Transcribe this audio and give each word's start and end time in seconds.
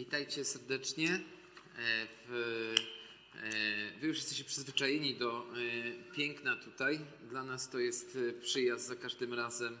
Witajcie 0.00 0.44
serdecznie. 0.44 1.08
E, 1.10 1.20
w, 2.28 2.74
e, 3.34 4.00
wy 4.00 4.06
już 4.06 4.16
jesteście 4.16 4.44
przyzwyczajeni 4.44 5.14
do 5.14 5.42
e, 5.42 6.12
piękna 6.12 6.56
tutaj. 6.56 7.00
Dla 7.28 7.44
nas 7.44 7.70
to 7.70 7.78
jest 7.78 8.18
przyjazd 8.40 8.86
za 8.86 8.96
każdym 8.96 9.34
razem 9.34 9.78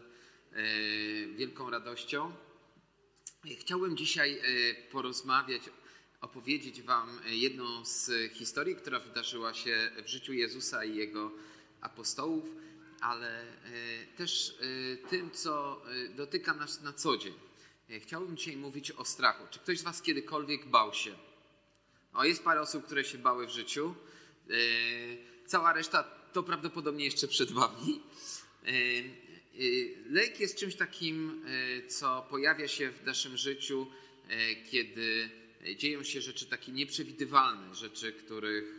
wielką 1.36 1.70
radością. 1.70 2.32
Chciałbym 3.60 3.96
dzisiaj 3.96 4.42
porozmawiać, 4.92 5.62
opowiedzieć 6.20 6.82
Wam 6.82 7.20
jedną 7.26 7.84
z 7.84 8.32
historii, 8.32 8.76
która 8.76 9.00
wydarzyła 9.00 9.54
się 9.54 9.90
w 10.04 10.08
życiu 10.08 10.32
Jezusa 10.32 10.84
i 10.84 10.96
Jego 10.96 11.32
apostołów, 11.80 12.44
ale 13.00 13.44
też 14.16 14.58
tym, 15.10 15.30
co 15.30 15.82
dotyka 16.16 16.54
nas 16.54 16.82
na 16.82 16.92
co 16.92 17.16
dzień. 17.16 17.49
E, 17.90 18.00
chciałbym 18.00 18.36
dzisiaj 18.36 18.56
mówić 18.56 18.90
o 18.90 19.04
strachu. 19.04 19.44
Czy 19.50 19.58
ktoś 19.58 19.78
z 19.78 19.82
Was 19.82 20.02
kiedykolwiek 20.02 20.66
bał 20.66 20.94
się? 20.94 21.14
O, 22.12 22.24
jest 22.24 22.44
parę 22.44 22.60
osób, 22.60 22.86
które 22.86 23.04
się 23.04 23.18
bały 23.18 23.46
w 23.46 23.50
życiu. 23.50 23.94
E, 24.50 24.54
cała 25.46 25.72
reszta 25.72 26.02
to 26.32 26.42
prawdopodobnie 26.42 27.04
jeszcze 27.04 27.28
przed 27.28 27.52
Wami. 27.52 28.00
E, 28.66 28.72
lęk 30.10 30.40
jest 30.40 30.58
czymś 30.58 30.74
takim, 30.74 31.44
co 31.88 32.26
pojawia 32.30 32.68
się 32.68 32.90
w 32.90 33.04
naszym 33.04 33.36
życiu, 33.36 33.86
kiedy 34.70 35.30
dzieją 35.76 36.02
się 36.02 36.20
rzeczy 36.20 36.46
takie 36.46 36.72
nieprzewidywalne, 36.72 37.74
rzeczy, 37.74 38.12
których, 38.12 38.78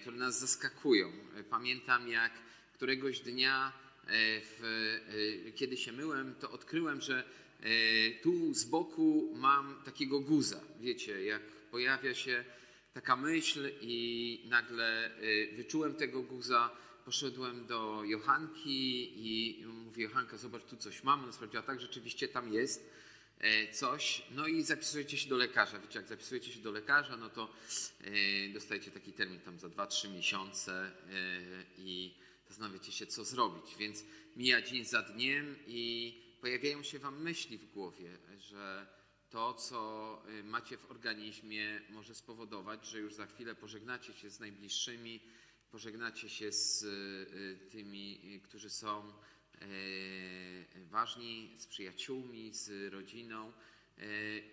które 0.00 0.16
nas 0.16 0.40
zaskakują. 0.40 1.12
Pamiętam, 1.50 2.08
jak 2.08 2.32
któregoś 2.74 3.20
dnia, 3.20 3.72
w, 4.42 5.50
kiedy 5.56 5.76
się 5.76 5.92
myłem, 5.92 6.34
to 6.34 6.50
odkryłem, 6.50 7.00
że 7.00 7.24
tu 8.22 8.54
z 8.54 8.64
boku 8.64 9.32
mam 9.36 9.82
takiego 9.84 10.20
guza. 10.20 10.60
Wiecie, 10.80 11.24
jak 11.24 11.42
pojawia 11.70 12.14
się 12.14 12.44
taka 12.92 13.16
myśl 13.16 13.70
i 13.80 14.42
nagle 14.48 15.16
e, 15.16 15.56
wyczułem 15.56 15.94
tego 15.94 16.22
guza, 16.22 16.70
poszedłem 17.04 17.66
do 17.66 18.04
Johanki 18.04 19.12
i 19.16 19.64
mówię, 19.66 20.04
Johanka, 20.04 20.36
zobacz, 20.36 20.64
tu 20.64 20.76
coś 20.76 21.04
mam. 21.04 21.22
Ona 21.22 21.32
sprawdziła, 21.32 21.62
tak, 21.62 21.80
rzeczywiście 21.80 22.28
tam 22.28 22.52
jest 22.52 22.90
e, 23.38 23.72
coś. 23.72 24.22
No 24.30 24.46
i 24.46 24.62
zapisujecie 24.62 25.18
się 25.18 25.28
do 25.28 25.36
lekarza. 25.36 25.78
Wiecie, 25.78 25.98
jak 25.98 26.08
zapisujecie 26.08 26.52
się 26.52 26.60
do 26.60 26.70
lekarza, 26.70 27.16
no 27.16 27.30
to 27.30 27.54
dostajecie 28.54 28.90
taki 28.90 29.12
termin 29.12 29.40
tam 29.40 29.58
za 29.58 29.68
2-3 29.68 30.14
miesiące 30.14 30.90
i 31.78 32.14
zastanawiacie 32.48 32.92
się, 32.92 33.06
co 33.06 33.24
zrobić. 33.24 33.76
Więc 33.78 34.04
mija 34.36 34.62
dzień 34.62 34.84
za 34.84 35.02
dniem 35.02 35.56
i 35.66 36.14
pojawiają 36.40 36.82
się 36.82 36.98
Wam 36.98 37.22
myśli 37.22 37.58
w 37.58 37.72
głowie, 37.72 38.18
że 38.38 38.86
to, 39.30 39.54
co 39.54 40.22
y, 40.40 40.44
macie 40.44 40.76
w 40.76 40.90
organizmie, 40.90 41.80
może 41.90 42.14
spowodować, 42.14 42.86
że 42.86 42.98
już 42.98 43.14
za 43.14 43.26
chwilę 43.26 43.54
pożegnacie 43.54 44.12
się 44.12 44.30
z 44.30 44.40
najbliższymi, 44.40 45.20
pożegnacie 45.70 46.28
się 46.28 46.52
z 46.52 46.82
y, 46.82 47.70
tymi, 47.70 48.20
y, 48.36 48.40
którzy 48.40 48.70
są 48.70 49.12
ważni, 50.90 51.54
z 51.56 51.66
przyjaciółmi, 51.66 52.54
z 52.54 52.92
rodziną. 52.92 53.52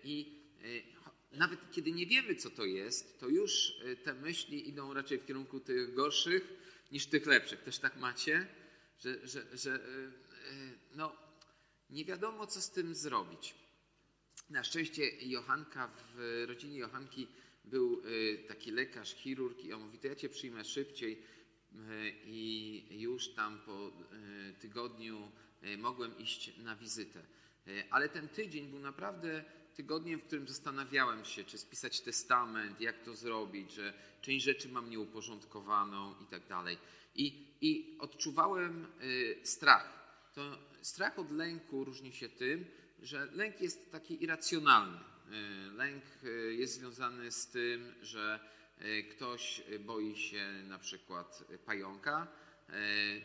I 0.04 0.42
nawet 1.32 1.70
kiedy 1.70 1.92
nie 1.92 2.06
wiemy, 2.06 2.34
co 2.34 2.50
to 2.50 2.64
jest, 2.64 3.20
to 3.20 3.28
już 3.28 3.72
te 4.04 4.14
myśli 4.14 4.68
idą 4.68 4.94
raczej 4.94 5.18
w 5.18 5.26
kierunku 5.26 5.60
tych 5.60 5.94
gorszych 5.94 6.52
niż 6.92 7.06
tych 7.06 7.26
lepszych. 7.26 7.62
Też 7.62 7.78
tak 7.78 7.96
macie, 7.96 8.46
że, 8.98 9.28
że, 9.28 9.56
że 9.56 9.80
no, 10.94 11.25
nie 11.90 12.04
wiadomo, 12.04 12.46
co 12.46 12.62
z 12.62 12.70
tym 12.70 12.94
zrobić. 12.94 13.54
Na 14.50 14.64
szczęście 14.64 15.02
Johanka, 15.20 15.90
w 16.14 16.44
rodzinie 16.48 16.78
Johanki 16.78 17.28
był 17.64 18.02
y, 18.06 18.44
taki 18.48 18.70
lekarz, 18.70 19.14
chirurg 19.14 19.64
i 19.64 19.72
on 19.72 19.82
mówi, 19.82 19.98
to 19.98 20.06
ja 20.06 20.14
cię 20.14 20.28
przyjmę 20.28 20.64
szybciej 20.64 21.22
y, 21.72 21.78
i 22.24 23.00
już 23.00 23.28
tam 23.28 23.60
po 23.66 23.88
y, 23.88 23.92
tygodniu 24.60 25.30
mogłem 25.78 26.18
iść 26.18 26.56
na 26.58 26.76
wizytę. 26.76 27.22
Ale 27.90 28.08
ten 28.08 28.28
tydzień 28.28 28.68
był 28.68 28.78
naprawdę 28.78 29.44
tygodniem, 29.74 30.20
w 30.20 30.24
którym 30.24 30.48
zastanawiałem 30.48 31.24
się, 31.24 31.44
czy 31.44 31.58
spisać 31.58 32.00
testament, 32.00 32.80
jak 32.80 33.02
to 33.02 33.14
zrobić, 33.14 33.72
że 33.72 33.94
część 34.22 34.44
rzeczy 34.44 34.68
mam 34.68 34.90
nieuporządkowaną 34.90 36.14
i 36.22 36.26
tak 36.26 36.46
dalej. 36.46 36.78
I 37.60 37.96
odczuwałem 37.98 38.86
strach. 39.42 40.05
To 40.36 40.58
strach 40.82 41.18
od 41.18 41.30
lęku 41.30 41.84
różni 41.84 42.12
się 42.12 42.28
tym, 42.28 42.64
że 43.02 43.26
lęk 43.32 43.60
jest 43.60 43.92
taki 43.92 44.24
irracjonalny. 44.24 44.98
E, 44.98 45.70
lęk 45.70 46.04
e, 46.24 46.28
jest 46.28 46.74
związany 46.74 47.32
z 47.32 47.46
tym, 47.46 47.94
że 48.02 48.40
e, 48.78 49.02
ktoś 49.02 49.62
boi 49.80 50.16
się 50.16 50.62
na 50.68 50.78
przykład 50.78 51.44
pająka. 51.66 52.26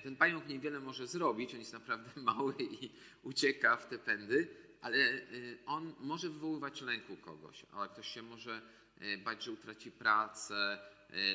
Ten 0.04 0.16
pająk 0.16 0.48
niewiele 0.48 0.80
może 0.80 1.08
zrobić, 1.08 1.54
on 1.54 1.60
jest 1.60 1.74
naprawdę 1.74 2.22
mały 2.32 2.54
i 2.60 2.90
ucieka 3.24 3.78
w 3.78 3.88
te 3.88 4.00
pędy, 4.00 4.48
ale 4.82 4.98
on 5.66 5.96
może 6.00 6.30
wywoływać 6.30 6.82
lęku 6.82 7.18
kogoś, 7.18 7.66
ale 7.72 7.90
ktoś 7.90 8.08
się 8.08 8.22
może 8.22 8.62
bać, 9.24 9.44
że 9.44 9.52
utraci 9.52 9.92
pracę, 9.92 10.80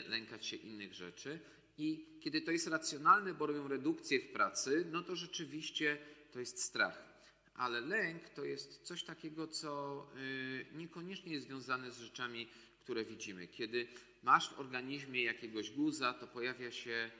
lękać 0.08 0.46
się 0.46 0.56
innych 0.56 0.94
rzeczy. 0.94 1.40
I 1.78 2.18
kiedy 2.20 2.40
to 2.40 2.50
jest 2.50 2.66
racjonalne, 2.66 3.34
bo 3.34 3.46
robią 3.46 3.68
redukcję 3.68 4.20
w 4.20 4.32
pracy, 4.32 4.86
no 4.92 5.02
to 5.02 5.16
rzeczywiście 5.16 5.98
to 6.32 6.40
jest 6.40 6.62
strach. 6.62 7.06
Ale 7.54 7.80
lęk 7.80 8.28
to 8.28 8.44
jest 8.44 8.82
coś 8.82 9.02
takiego, 9.02 9.48
co 9.48 10.02
y, 10.16 10.66
niekoniecznie 10.74 11.32
jest 11.32 11.46
związane 11.46 11.92
z 11.92 11.98
rzeczami, 11.98 12.48
które 12.80 13.04
widzimy. 13.04 13.46
Kiedy 13.48 13.88
masz 14.22 14.54
w 14.54 14.60
organizmie 14.60 15.22
jakiegoś 15.22 15.70
guza, 15.70 16.14
to 16.14 16.26
pojawia 16.26 16.70
się 16.70 17.10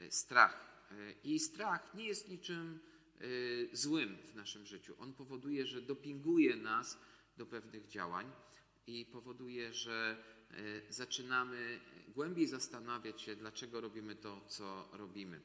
y, 0.00 0.12
strach. 0.12 0.86
Y, 0.92 1.14
I 1.24 1.38
strach 1.38 1.94
nie 1.94 2.04
jest 2.04 2.28
niczym 2.28 2.78
złym 3.72 4.16
w 4.32 4.34
naszym 4.34 4.66
życiu. 4.66 4.94
On 4.98 5.12
powoduje, 5.12 5.66
że 5.66 5.82
dopinguje 5.82 6.56
nas 6.56 6.98
do 7.36 7.46
pewnych 7.46 7.88
działań 7.88 8.32
i 8.86 9.06
powoduje, 9.06 9.72
że 9.72 10.24
zaczynamy 10.88 11.80
głębiej 12.16 12.46
zastanawiać 12.46 13.22
się, 13.22 13.36
dlaczego 13.36 13.80
robimy 13.80 14.16
to, 14.16 14.40
co 14.48 14.88
robimy. 14.92 15.40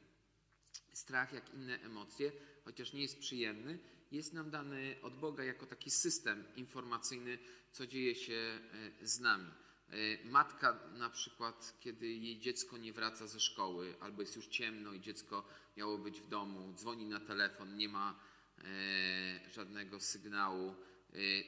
Strach, 0.94 1.34
jak 1.34 1.54
inne 1.54 1.82
emocje, 1.82 2.32
chociaż 2.66 2.94
nie 2.94 3.02
jest 3.02 3.20
przyjemny, 3.20 3.80
jest 4.12 4.34
nam 4.34 4.50
dany 4.50 4.96
od 5.02 5.20
Boga 5.20 5.44
jako 5.44 5.66
taki 5.66 5.92
system 5.92 6.44
informacyjny, 6.56 7.40
co 7.72 7.88
dzieje 7.88 8.16
się 8.16 8.60
e, 9.02 9.08
z 9.08 9.20
nami. 9.20 9.52
E, 9.90 10.26
matka 10.30 10.80
na 10.98 11.10
przykład, 11.10 11.78
kiedy 11.80 12.08
jej 12.08 12.40
dziecko 12.40 12.78
nie 12.78 12.94
wraca 12.94 13.28
ze 13.28 13.40
szkoły, 13.40 13.96
albo 14.00 14.22
jest 14.22 14.36
już 14.36 14.48
ciemno 14.48 14.94
i 14.94 15.02
dziecko 15.02 15.48
miało 15.78 15.98
być 15.98 16.22
w 16.22 16.28
domu, 16.28 16.74
dzwoni 16.74 17.06
na 17.06 17.20
telefon, 17.20 17.78
nie 17.78 17.90
ma 17.90 18.20
e, 18.58 19.50
żadnego 19.50 20.00
sygnału, 20.00 20.76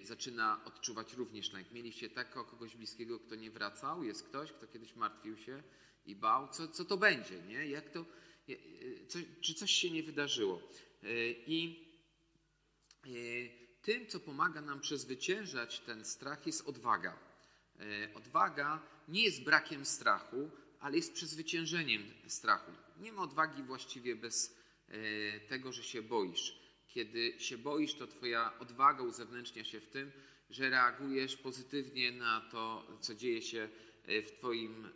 zaczyna 0.03 0.65
odczuwać 0.65 1.13
również 1.13 1.53
lęk. 1.53 1.71
Mieliście 1.71 2.09
takiego 2.09 2.45
kogoś 2.45 2.75
bliskiego, 2.75 3.19
kto 3.19 3.35
nie 3.35 3.51
wracał? 3.51 4.03
Jest 4.03 4.23
ktoś, 4.23 4.51
kto 4.51 4.67
kiedyś 4.67 4.95
martwił 4.95 5.37
się 5.37 5.63
i 6.05 6.15
bał? 6.15 6.47
Co, 6.47 6.67
co 6.67 6.85
to 6.85 6.97
będzie? 6.97 7.41
Nie? 7.41 7.67
Jak 7.67 7.89
to, 7.89 8.05
co, 9.07 9.19
czy 9.41 9.53
coś 9.53 9.71
się 9.71 9.91
nie 9.91 10.03
wydarzyło? 10.03 10.61
E, 11.03 11.29
I 11.31 11.87
tym, 13.81 14.07
co 14.07 14.19
pomaga 14.19 14.61
nam 14.61 14.79
przezwyciężać 14.79 15.79
ten 15.79 16.05
strach, 16.05 16.47
jest 16.47 16.67
odwaga. 16.67 17.19
Odwaga 18.15 18.81
nie 19.07 19.23
jest 19.23 19.43
brakiem 19.43 19.85
strachu, 19.85 20.49
ale 20.79 20.95
jest 20.95 21.13
przezwyciężeniem 21.13 22.03
strachu. 22.27 22.71
Nie 22.99 23.11
ma 23.13 23.21
odwagi 23.21 23.63
właściwie 23.63 24.15
bez 24.15 24.57
tego, 25.49 25.71
że 25.71 25.83
się 25.83 26.01
boisz. 26.01 26.62
Kiedy 26.87 27.39
się 27.39 27.57
boisz, 27.57 27.93
to 27.93 28.07
Twoja 28.07 28.59
odwaga 28.59 29.03
uzewnętrznia 29.03 29.63
się 29.63 29.79
w 29.79 29.87
tym, 29.87 30.11
że 30.49 30.69
reagujesz 30.69 31.37
pozytywnie 31.37 32.11
na 32.11 32.41
to, 32.41 32.87
co 33.01 33.15
dzieje 33.15 33.41
się 33.41 33.69
w 34.07 34.31
Twoim 34.37 34.89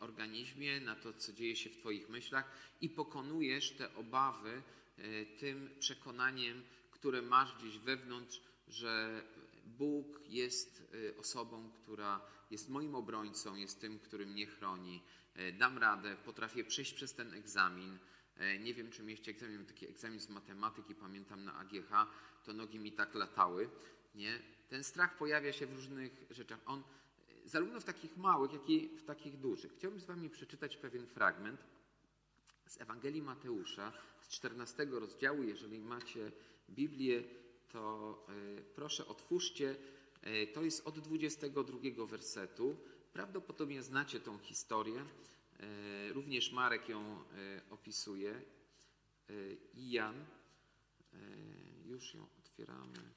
organizmie, 0.00 0.80
na 0.80 0.96
to, 0.96 1.12
co 1.12 1.32
dzieje 1.32 1.56
się 1.56 1.70
w 1.70 1.76
Twoich 1.76 2.08
myślach 2.08 2.44
i 2.80 2.88
pokonujesz 2.88 3.70
te 3.70 3.94
obawy 3.94 4.62
e, 4.98 5.26
tym 5.26 5.70
przekonaniem, 5.78 6.62
które 6.90 7.22
masz 7.22 7.58
gdzieś 7.58 7.78
wewnątrz, 7.78 8.40
że 8.68 9.22
Bóg 9.64 10.20
jest 10.28 10.82
e, 11.12 11.16
osobą, 11.16 11.70
która 11.82 12.20
jest 12.50 12.68
moim 12.68 12.94
obrońcą, 12.94 13.56
jest 13.56 13.80
tym, 13.80 13.98
który 13.98 14.26
mnie 14.26 14.46
chroni. 14.46 15.02
E, 15.34 15.52
dam 15.52 15.78
radę, 15.78 16.16
potrafię 16.24 16.64
przejść 16.64 16.92
przez 16.92 17.14
ten 17.14 17.34
egzamin. 17.34 17.98
Nie 18.60 18.74
wiem, 18.74 18.90
czy 18.90 19.02
mieliście 19.02 19.30
egzamin, 19.30 19.66
taki 19.66 19.88
egzamin 19.88 20.20
z 20.20 20.28
matematyki, 20.28 20.94
pamiętam 20.94 21.44
na 21.44 21.54
AGH, 21.54 21.90
to 22.44 22.52
nogi 22.52 22.78
mi 22.78 22.92
tak 22.92 23.14
latały. 23.14 23.68
Nie? 24.14 24.38
Ten 24.68 24.84
strach 24.84 25.16
pojawia 25.16 25.52
się 25.52 25.66
w 25.66 25.74
różnych 25.74 26.24
rzeczach. 26.30 26.58
On 26.66 26.82
zarówno 27.44 27.80
w 27.80 27.84
takich 27.84 28.16
małych, 28.16 28.52
jak 28.52 28.70
i 28.70 28.88
w 28.88 29.04
takich 29.04 29.40
dużych. 29.40 29.72
Chciałbym 29.72 30.00
z 30.00 30.04
Wami 30.04 30.30
przeczytać 30.30 30.76
pewien 30.76 31.06
fragment 31.06 31.64
z 32.66 32.80
Ewangelii 32.80 33.22
Mateusza 33.22 33.92
z 34.20 34.28
14 34.28 34.84
rozdziału. 34.90 35.42
Jeżeli 35.42 35.78
macie 35.78 36.32
Biblię, 36.70 37.22
to 37.68 38.26
y, 38.58 38.62
proszę 38.74 39.06
otwórzcie, 39.06 39.76
E, 40.22 40.46
to 40.46 40.62
jest 40.62 40.86
od 40.86 40.98
22 40.98 42.06
wersetu. 42.06 42.76
Prawdopodobnie 43.12 43.82
znacie 43.82 44.20
tą 44.20 44.38
historię. 44.38 45.04
E, 45.60 46.12
również 46.12 46.52
Marek 46.52 46.88
ją 46.88 47.24
opisuje. 47.70 48.42
I 49.74 49.90
Jan. 49.90 50.26
Już 51.84 52.14
ją 52.14 52.26
otwieramy. 52.38 53.12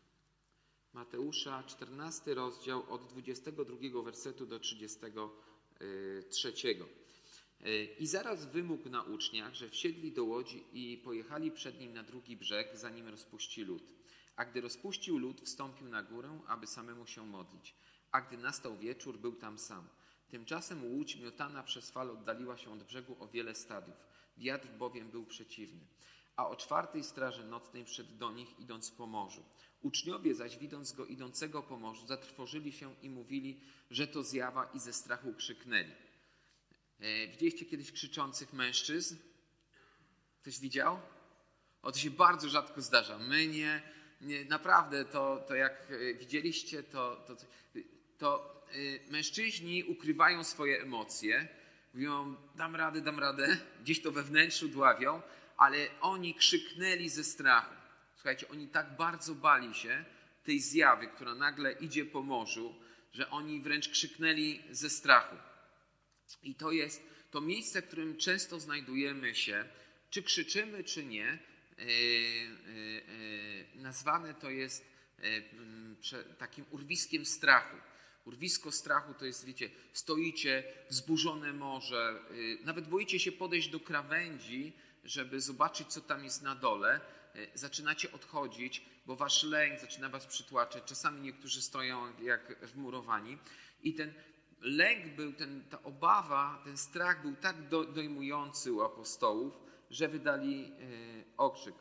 Mateusza, 0.94 1.64
14 1.64 2.34
rozdział 2.34 2.94
od 2.94 3.08
22 3.08 4.02
wersetu 4.04 4.46
do 4.46 4.60
33. 4.60 6.54
I 8.00 8.08
zaraz 8.08 8.46
wymógł 8.46 8.90
na 8.90 9.04
uczniach, 9.04 9.54
że 9.54 9.70
wsiedli 9.70 10.12
do 10.12 10.24
łodzi 10.24 10.64
i 10.74 10.98
pojechali 10.98 11.52
przed 11.52 11.80
nim 11.80 11.94
na 11.94 12.04
drugi 12.04 12.38
brzeg, 12.38 12.78
zanim 12.78 13.08
rozpuści 13.08 13.64
lud. 13.64 13.94
A 14.36 14.46
gdy 14.46 14.62
rozpuścił 14.62 15.18
lud, 15.18 15.42
wstąpił 15.42 15.90
na 15.90 16.04
górę, 16.04 16.40
aby 16.48 16.68
samemu 16.68 17.08
się 17.08 17.26
modlić. 17.26 17.76
A 18.12 18.22
gdy 18.22 18.38
nastał 18.38 18.78
wieczór, 18.78 19.18
był 19.18 19.36
tam 19.36 19.58
sam. 19.60 19.88
Tymczasem 20.34 20.84
łódź 20.84 21.16
miotana 21.16 21.64
przez 21.64 21.92
fal 21.92 22.12
oddaliła 22.12 22.58
się 22.58 22.72
od 22.72 22.84
brzegu 22.84 23.16
o 23.20 23.28
wiele 23.28 23.56
stadiów. 23.56 23.96
Wiatr 24.38 24.68
bowiem 24.68 25.10
był 25.12 25.26
przeciwny. 25.26 25.80
A 26.36 26.48
o 26.48 26.56
czwartej 26.56 27.04
straży 27.04 27.44
nocnej 27.44 27.86
wszedł 27.86 28.18
do 28.18 28.32
nich, 28.32 28.60
idąc 28.60 28.92
po 28.92 29.08
morzu. 29.08 29.44
Uczniowie 29.82 30.36
zaś, 30.36 30.58
widząc 30.58 30.92
go 30.92 31.06
idącego 31.06 31.64
po 31.64 31.78
morzu, 31.78 32.08
zatrwożyli 32.08 32.72
się 32.72 32.96
i 33.02 33.10
mówili, 33.10 33.60
że 33.92 34.08
to 34.08 34.24
zjawa 34.24 34.70
i 34.74 34.80
ze 34.80 34.94
strachu 34.94 35.34
krzyknęli. 35.34 35.92
E, 37.00 37.28
widzieliście 37.28 37.66
kiedyś 37.66 37.92
krzyczących 37.92 38.54
mężczyzn? 38.54 39.18
Ktoś 40.42 40.60
widział? 40.60 41.00
O, 41.82 41.92
to 41.92 41.98
się 41.98 42.12
bardzo 42.12 42.50
rzadko 42.50 42.82
zdarza. 42.82 43.18
My 43.18 43.48
nie, 43.48 43.82
nie 44.22 44.46
naprawdę, 44.46 45.06
to, 45.06 45.44
to 45.48 45.56
jak 45.56 45.92
e, 45.92 46.14
widzieliście, 46.14 46.84
to, 46.84 47.24
to, 47.28 47.36
to 48.24 48.64
e, 49.08 49.12
mężczyźni 49.12 49.84
ukrywają 49.84 50.44
swoje 50.44 50.82
emocje, 50.82 51.48
mówią, 51.94 52.36
dam 52.56 52.76
radę, 52.76 53.02
dam 53.02 53.20
radę, 53.20 53.58
gdzieś 53.82 54.02
to 54.02 54.12
we 54.12 54.24
wnętrzu 54.24 54.68
dławią, 54.68 55.22
ale 55.58 55.78
oni 56.02 56.36
krzyknęli 56.36 57.10
ze 57.10 57.24
strachu. 57.24 57.76
Słuchajcie, 58.16 58.48
oni 58.50 58.68
tak 58.68 58.96
bardzo 58.96 59.36
bali 59.36 59.76
się 59.76 60.06
tej 60.44 60.60
zjawy, 60.60 61.08
która 61.08 61.36
nagle 61.36 61.72
idzie 61.72 62.06
po 62.06 62.22
morzu, 62.22 62.76
że 63.14 63.30
oni 63.30 63.62
wręcz 63.62 63.90
krzyknęli 63.90 64.62
ze 64.72 64.90
strachu. 64.90 65.36
I 66.44 66.56
to 66.56 66.72
jest 66.72 67.04
to 67.32 67.42
miejsce, 67.42 67.82
w 67.82 67.88
którym 67.88 68.18
często 68.18 68.60
znajdujemy 68.60 69.36
się, 69.36 69.66
czy 70.10 70.24
krzyczymy, 70.24 70.84
czy 70.84 71.06
nie, 71.06 71.28
e, 71.28 71.38
e, 71.78 71.88
nazwane 73.76 74.34
to 74.34 74.50
jest 74.50 74.94
takim 76.38 76.66
urwiskiem 76.72 77.26
strachu. 77.26 77.78
Urwisko 78.26 78.72
strachu 78.72 79.14
to 79.14 79.26
jest, 79.26 79.46
wiecie, 79.46 79.70
stoicie, 79.94 80.64
wzburzone 80.90 81.54
morze, 81.54 82.20
nawet 82.64 82.88
boicie 82.88 83.20
się 83.20 83.32
podejść 83.32 83.70
do 83.70 83.80
krawędzi, 83.80 84.74
żeby 85.04 85.42
zobaczyć, 85.42 85.88
co 85.88 86.02
tam 86.02 86.24
jest 86.24 86.42
na 86.42 86.56
dole. 86.56 87.02
Zaczynacie 87.54 88.12
odchodzić, 88.12 88.86
bo 89.06 89.16
wasz 89.16 89.44
lęk 89.44 89.80
zaczyna 89.80 90.10
was 90.10 90.26
przytłaczać. 90.26 90.84
Czasami 90.84 91.22
niektórzy 91.22 91.62
stoją 91.62 92.22
jak 92.22 92.66
wmurowani. 92.66 93.38
I 93.84 93.94
ten 93.94 94.14
lęk 94.62 95.16
był, 95.16 95.34
ten, 95.34 95.64
ta 95.70 95.84
obawa, 95.84 96.62
ten 96.66 96.78
strach 96.78 97.22
był 97.22 97.36
tak 97.36 97.68
do, 97.68 97.84
dojmujący 97.84 98.74
u 98.74 98.82
apostołów, 98.82 99.54
że 99.90 100.08
wydali 100.08 100.66
e, 100.66 101.38
okrzyk. 101.38 101.76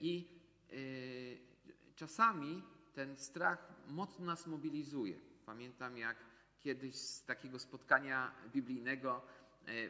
I 0.00 0.28
czasami 1.96 2.62
ten 2.94 3.16
strach 3.16 3.72
mocno 3.88 4.24
nas 4.24 4.46
mobilizuje. 4.46 5.31
Pamiętam, 5.46 5.98
jak 5.98 6.16
kiedyś 6.60 6.96
z 6.96 7.24
takiego 7.24 7.58
spotkania 7.58 8.32
biblijnego 8.52 9.22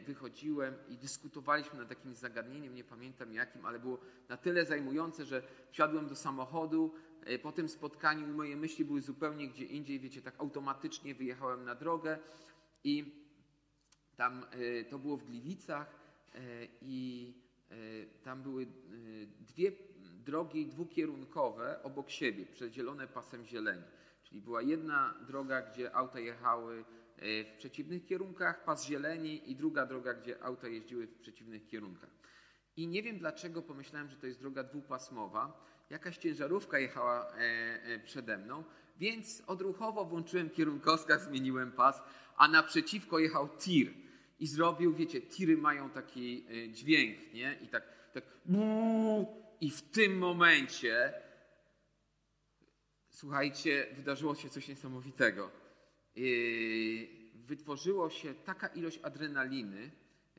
wychodziłem 0.05 0.75
i 0.89 0.97
dyskutowaliśmy 0.97 1.79
nad 1.79 1.89
jakimś 1.89 2.17
zagadnieniem, 2.17 2.75
nie 2.75 2.83
pamiętam 2.83 3.33
jakim, 3.33 3.65
ale 3.65 3.79
było 3.79 3.99
na 4.29 4.37
tyle 4.37 4.65
zajmujące, 4.65 5.25
że 5.25 5.43
wsiadłem 5.71 6.07
do 6.07 6.15
samochodu, 6.15 6.93
E, 7.25 7.39
po 7.39 7.51
tym 7.51 7.69
spotkaniu 7.69 8.27
moje 8.27 8.55
myśli 8.55 8.85
były 8.85 9.01
zupełnie 9.01 9.47
gdzie 9.47 9.65
indziej, 9.65 9.99
wiecie, 9.99 10.21
tak 10.21 10.39
automatycznie 10.39 11.15
wyjechałem 11.15 11.65
na 11.65 11.75
drogę 11.75 12.17
i 12.83 13.23
tam 14.15 14.45
e, 14.51 14.83
to 14.83 14.99
było 14.99 15.17
w 15.17 15.23
Gliwicach 15.23 15.95
e, 16.35 16.39
i 16.81 17.33
tam 18.23 18.43
były 18.43 18.67
dwie 19.39 19.71
drogi 20.25 20.67
dwukierunkowe 20.67 21.83
obok 21.83 22.09
siebie, 22.09 22.45
przedzielone 22.45 23.07
pasem 23.07 23.45
zieleni. 23.45 23.83
Czyli 24.33 24.43
była 24.43 24.61
jedna 24.61 25.13
droga, 25.27 25.61
gdzie 25.61 25.95
auta 25.95 26.19
jechały 26.19 26.85
w 27.17 27.53
przeciwnych 27.57 28.05
kierunkach, 28.05 28.63
pas 28.63 28.85
zieleni 28.85 29.51
i 29.51 29.55
druga 29.55 29.85
droga, 29.85 30.13
gdzie 30.13 30.43
auta 30.43 30.67
jeździły 30.67 31.07
w 31.07 31.19
przeciwnych 31.19 31.67
kierunkach. 31.67 32.09
I 32.77 32.87
nie 32.87 33.03
wiem 33.03 33.17
dlaczego 33.17 33.61
pomyślałem, 33.61 34.09
że 34.09 34.15
to 34.15 34.27
jest 34.27 34.39
droga 34.39 34.63
dwupasmowa, 34.63 35.65
jakaś 35.89 36.17
ciężarówka 36.17 36.79
jechała 36.79 37.27
e, 37.27 37.35
e, 37.83 37.99
przede 37.99 38.37
mną, 38.37 38.63
więc 38.97 39.43
odruchowo 39.47 40.05
włączyłem 40.05 40.49
kierunkowskaz, 40.49 41.23
zmieniłem 41.23 41.71
pas, 41.71 42.01
a 42.37 42.47
naprzeciwko 42.47 43.19
jechał 43.19 43.49
tir. 43.49 43.93
I 44.39 44.47
zrobił, 44.47 44.93
wiecie, 44.93 45.21
tiry 45.21 45.57
mają 45.57 45.89
taki 45.89 46.45
e, 46.49 46.69
dźwięk, 46.69 47.33
nie? 47.33 47.57
I 47.61 47.67
tak, 47.67 47.83
tak 48.13 48.23
i 49.61 49.71
w 49.71 49.81
tym 49.81 50.17
momencie, 50.17 51.13
słuchajcie, 53.13 53.87
wydarzyło 53.95 54.35
się 54.35 54.49
coś 54.49 54.67
niesamowitego. 54.67 55.51
Wytworzyło 57.35 58.09
się 58.09 58.33
taka 58.33 58.67
ilość 58.67 58.99
adrenaliny, 59.03 59.91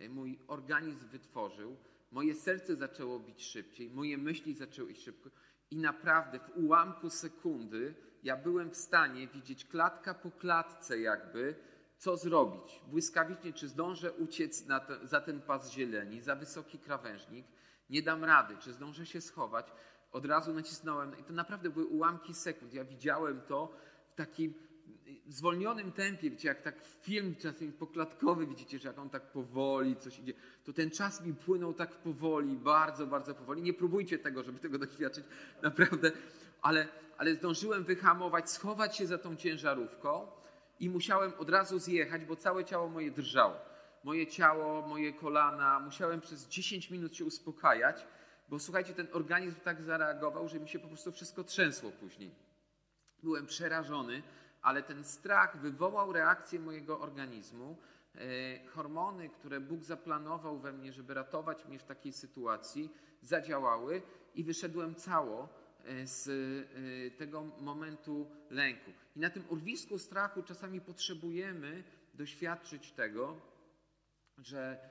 mój 0.09 0.39
organizm 0.47 1.09
wytworzył, 1.09 1.77
moje 2.11 2.35
serce 2.35 2.77
zaczęło 2.77 3.19
bić 3.19 3.43
szybciej, 3.43 3.91
moje 3.91 4.19
myśli 4.19 4.55
zaczęły 4.55 4.91
iść 4.91 5.03
szybko 5.03 5.31
i 5.71 5.77
naprawdę 5.77 6.39
w 6.39 6.57
ułamku 6.57 7.11
sekundy 7.11 7.95
ja 8.23 8.37
byłem 8.37 8.71
w 8.71 8.77
stanie 8.77 9.29
widzieć 9.29 9.65
klatka 9.65 10.15
po 10.15 10.31
klatce 10.31 11.01
jakby, 11.01 11.55
co 11.99 12.17
zrobić. 12.17 12.81
Błyskawicznie, 12.87 13.53
czy 13.53 13.69
zdążę 13.69 14.13
uciec 14.13 14.65
za 15.03 15.21
ten 15.21 15.41
pas 15.41 15.73
zieleni, 15.73 16.21
za 16.21 16.37
wysoki 16.37 16.79
krawężnik, 16.79 17.47
nie 17.91 18.03
dam 18.03 18.25
rady, 18.25 18.57
czy 18.61 18.73
zdążę 18.73 19.07
się 19.07 19.21
schować. 19.21 19.67
Od 20.15 20.27
razu 20.27 20.55
nacisnąłem 20.55 21.19
i 21.21 21.25
to 21.25 21.33
naprawdę 21.33 21.71
były 21.71 21.87
ułamki 21.87 22.35
sekund. 22.35 22.75
Ja 22.75 22.85
widziałem 22.85 23.41
to 23.41 23.73
w 24.09 24.15
takim 24.15 24.55
zwolnionym 25.29 25.93
tempie, 25.93 26.31
wiecie, 26.31 26.49
jak 26.49 26.63
tak 26.63 26.75
film 27.03 27.35
czasem 27.37 27.73
poklatkowy, 27.73 28.47
widzicie, 28.47 28.79
że 28.79 28.89
jak 28.89 28.99
on 28.99 29.11
tak 29.11 29.23
powoli 29.23 29.97
coś 29.97 30.19
idzie, 30.19 30.33
to 30.65 30.73
ten 30.73 30.91
czas 30.91 31.25
mi 31.25 31.35
płynął 31.35 31.75
tak 31.75 31.91
powoli, 31.91 32.57
bardzo, 32.57 33.07
bardzo 33.07 33.35
powoli. 33.35 33.63
Nie 33.63 33.75
próbujcie 33.75 34.19
tego, 34.19 34.43
żeby 34.43 34.59
tego 34.59 34.79
doświadczyć, 34.79 35.25
naprawdę, 35.63 36.13
ale, 36.63 36.89
ale 37.19 37.35
zdążyłem 37.35 37.85
wyhamować, 37.85 38.51
schować 38.51 38.97
się 38.97 39.07
za 39.07 39.19
tą 39.19 39.37
ciężarówką 39.37 40.27
i 40.81 40.91
musiałem 40.91 41.33
od 41.39 41.51
razu 41.51 41.79
zjechać, 41.79 42.25
bo 42.25 42.37
całe 42.37 42.65
ciało 42.65 42.89
moje 42.89 43.11
drżało. 43.11 43.57
Moje 44.05 44.27
ciało, 44.27 44.89
moje 44.89 45.13
kolana, 45.13 45.81
musiałem 45.81 46.21
przez 46.21 46.49
10 46.49 46.91
minut 46.91 47.17
się 47.17 47.25
uspokajać, 47.25 48.07
bo 48.49 48.59
słuchajcie, 48.59 48.95
ten 48.95 49.09
organizm 49.13 49.61
tak 49.61 49.83
zareagował, 49.83 50.49
że 50.49 50.61
mi 50.61 50.69
się 50.69 50.79
po 50.79 50.89
prostu 50.89 51.13
wszystko 51.13 51.45
trzęsło 51.45 51.91
później. 51.91 52.31
Byłem 53.23 53.47
przerażony, 53.47 54.23
ale 54.63 54.83
ten 54.83 55.05
strach 55.05 55.61
wywołał 55.61 56.13
reakcję 56.13 56.61
mojego 56.61 57.01
organizmu. 57.01 57.77
E, 58.15 58.67
hormony, 58.67 59.29
które 59.29 59.61
Bóg 59.61 59.85
zaplanował 59.85 60.59
we 60.59 60.73
mnie, 60.73 60.93
żeby 60.93 61.15
ratować 61.15 61.65
mnie 61.67 61.79
w 61.79 61.85
takiej 61.85 62.13
sytuacji, 62.13 62.91
zadziałały 63.23 64.03
i 64.35 64.45
wyszedłem 64.45 64.95
cało 64.95 65.49
e, 65.85 66.07
z 66.07 66.29
e, 66.29 67.19
tego 67.19 67.45
momentu 67.61 68.31
lęku. 68.51 68.91
I 69.17 69.21
na 69.21 69.31
tym 69.31 69.45
urwisku 69.49 69.99
strachu 69.99 70.43
czasami 70.43 70.81
potrzebujemy 70.81 71.85
doświadczyć 72.15 72.93
tego, 72.93 73.41
że 74.39 74.91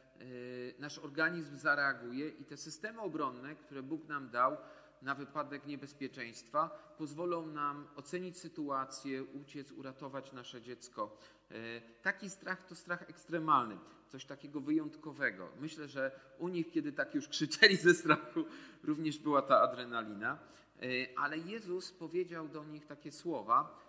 nasz 0.80 1.00
organizm 1.00 1.58
zareaguje 1.58 2.30
i 2.30 2.46
te 2.46 2.58
systemy 2.58 3.02
obronne, 3.02 3.56
które 3.56 3.84
Bóg 3.84 4.08
nam 4.08 4.30
dał, 4.30 4.58
na 5.04 5.16
wypadek 5.16 5.66
niebezpieczeństwa, 5.66 6.94
pozwolą 6.98 7.46
nam 7.46 7.88
ocenić 7.96 8.38
sytuację, 8.38 9.24
uciec, 9.24 9.72
uratować 9.72 10.32
nasze 10.32 10.62
dziecko. 10.62 11.18
E, 11.52 11.82
taki 12.02 12.30
strach 12.30 12.66
to 12.66 12.76
strach 12.76 13.10
ekstremalny, 13.10 13.78
coś 14.08 14.26
takiego 14.26 14.62
wyjątkowego. 14.62 15.50
Myślę, 15.60 15.88
że 15.88 16.20
u 16.40 16.48
nich, 16.48 16.72
kiedy 16.72 16.92
tak 16.92 17.16
już 17.16 17.28
krzyczeli 17.28 17.76
ze 17.76 17.94
strachu, 17.94 18.46
również 18.84 19.20
była 19.20 19.42
ta 19.42 19.62
adrenalina. 19.62 20.40
E, 20.82 20.86
ale 21.18 21.38
Jezus 21.38 21.92
powiedział 21.92 22.48
do 22.48 22.64
nich 22.64 22.86
takie 22.86 23.12
słowa, 23.12 23.84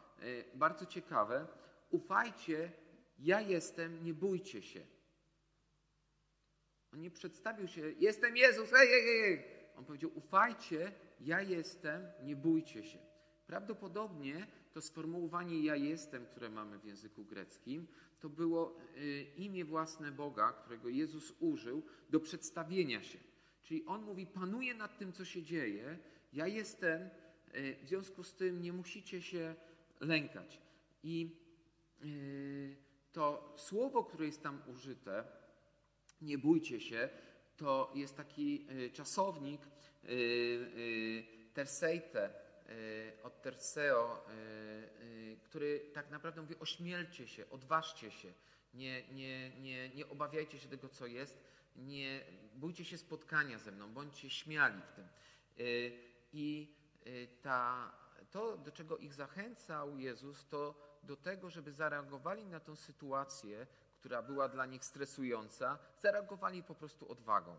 bardzo 0.55 0.87
ciekawe: 0.87 1.47
Ufajcie, 1.91 2.73
ja 3.19 3.41
jestem, 3.41 4.05
nie 4.05 4.15
bójcie 4.15 4.63
się. 4.63 4.94
On 6.95 7.01
nie 7.01 7.11
przedstawił 7.11 7.69
się, 7.69 7.93
jestem 7.99 8.37
Jezus, 8.37 8.73
ej, 8.73 8.89
ej, 8.93 9.25
ej. 9.25 9.45
On 9.77 9.85
powiedział, 9.85 10.11
ufajcie, 10.15 10.93
ja 11.21 11.43
jestem, 11.43 12.03
nie 12.23 12.37
bójcie 12.37 12.85
się. 12.85 12.99
Prawdopodobnie 13.47 14.47
to 14.73 14.81
sformułowanie 14.81 15.65
ja 15.65 15.77
jestem, 15.77 16.27
które 16.27 16.51
mamy 16.51 16.79
w 16.79 16.85
języku 16.85 17.25
greckim, 17.25 17.87
to 18.21 18.29
było 18.29 18.77
y, 18.97 19.27
imię 19.37 19.65
własne 19.65 20.13
Boga, 20.13 20.53
którego 20.53 20.89
Jezus 20.89 21.35
użył 21.41 21.83
do 22.11 22.21
przedstawienia 22.21 23.03
się. 23.03 23.19
Czyli 23.63 23.85
on 23.87 24.03
mówi: 24.03 24.27
Panuję 24.27 24.75
nad 24.75 24.99
tym, 24.99 25.13
co 25.13 25.25
się 25.25 25.43
dzieje, 25.43 25.99
ja 26.33 26.47
jestem, 26.47 27.03
y, 27.55 27.77
w 27.83 27.89
związku 27.89 28.23
z 28.23 28.35
tym 28.35 28.63
nie 28.63 28.73
musicie 28.73 29.23
się 29.23 29.55
lękać. 30.01 30.61
I 31.03 31.37
y, 32.05 32.77
to 33.13 33.55
słowo, 33.57 34.05
które 34.05 34.27
jest 34.27 34.43
tam 34.43 34.63
użyte, 34.67 35.25
nie 36.21 36.39
bójcie 36.39 36.81
się, 36.81 37.09
to 37.57 37.93
jest 37.95 38.17
taki 38.17 38.67
czasownik 38.93 39.61
terseite, 41.55 42.31
od 43.23 43.43
terseo, 43.43 44.25
który 45.43 45.91
tak 45.95 46.11
naprawdę 46.11 46.41
mówi 46.41 46.55
ośmielcie 46.59 47.29
się, 47.29 47.51
odważcie 47.51 48.11
się, 48.11 48.33
nie, 48.75 49.09
nie, 49.13 49.61
nie, 49.61 49.89
nie 49.89 50.09
obawiajcie 50.09 50.59
się 50.59 50.69
tego, 50.69 50.89
co 50.89 51.07
jest, 51.07 51.45
nie 51.77 52.25
bójcie 52.55 52.85
się 52.85 52.99
spotkania 52.99 53.59
ze 53.59 53.73
mną, 53.73 53.93
bądźcie 53.95 54.31
śmiali 54.31 54.83
w 54.83 54.93
tym. 54.93 55.09
Y, 55.61 55.99
I 56.33 56.75
y, 57.07 57.29
ta, 57.43 57.93
to, 58.31 58.57
do 58.57 58.73
czego 58.73 58.97
ich 58.97 59.15
zachęcał 59.15 59.99
Jezus, 59.99 60.47
to 60.49 60.75
do 61.03 61.17
tego, 61.17 61.51
żeby 61.51 61.73
zareagowali 61.73 62.47
na 62.47 62.61
tę 62.61 62.77
sytuację, 62.77 63.67
która 64.05 64.23
była 64.23 64.49
dla 64.49 64.67
nich 64.67 64.85
stresująca, 64.85 65.79
zareagowali 65.99 66.63
po 66.63 66.75
prostu 66.75 67.09
odwagą. 67.09 67.57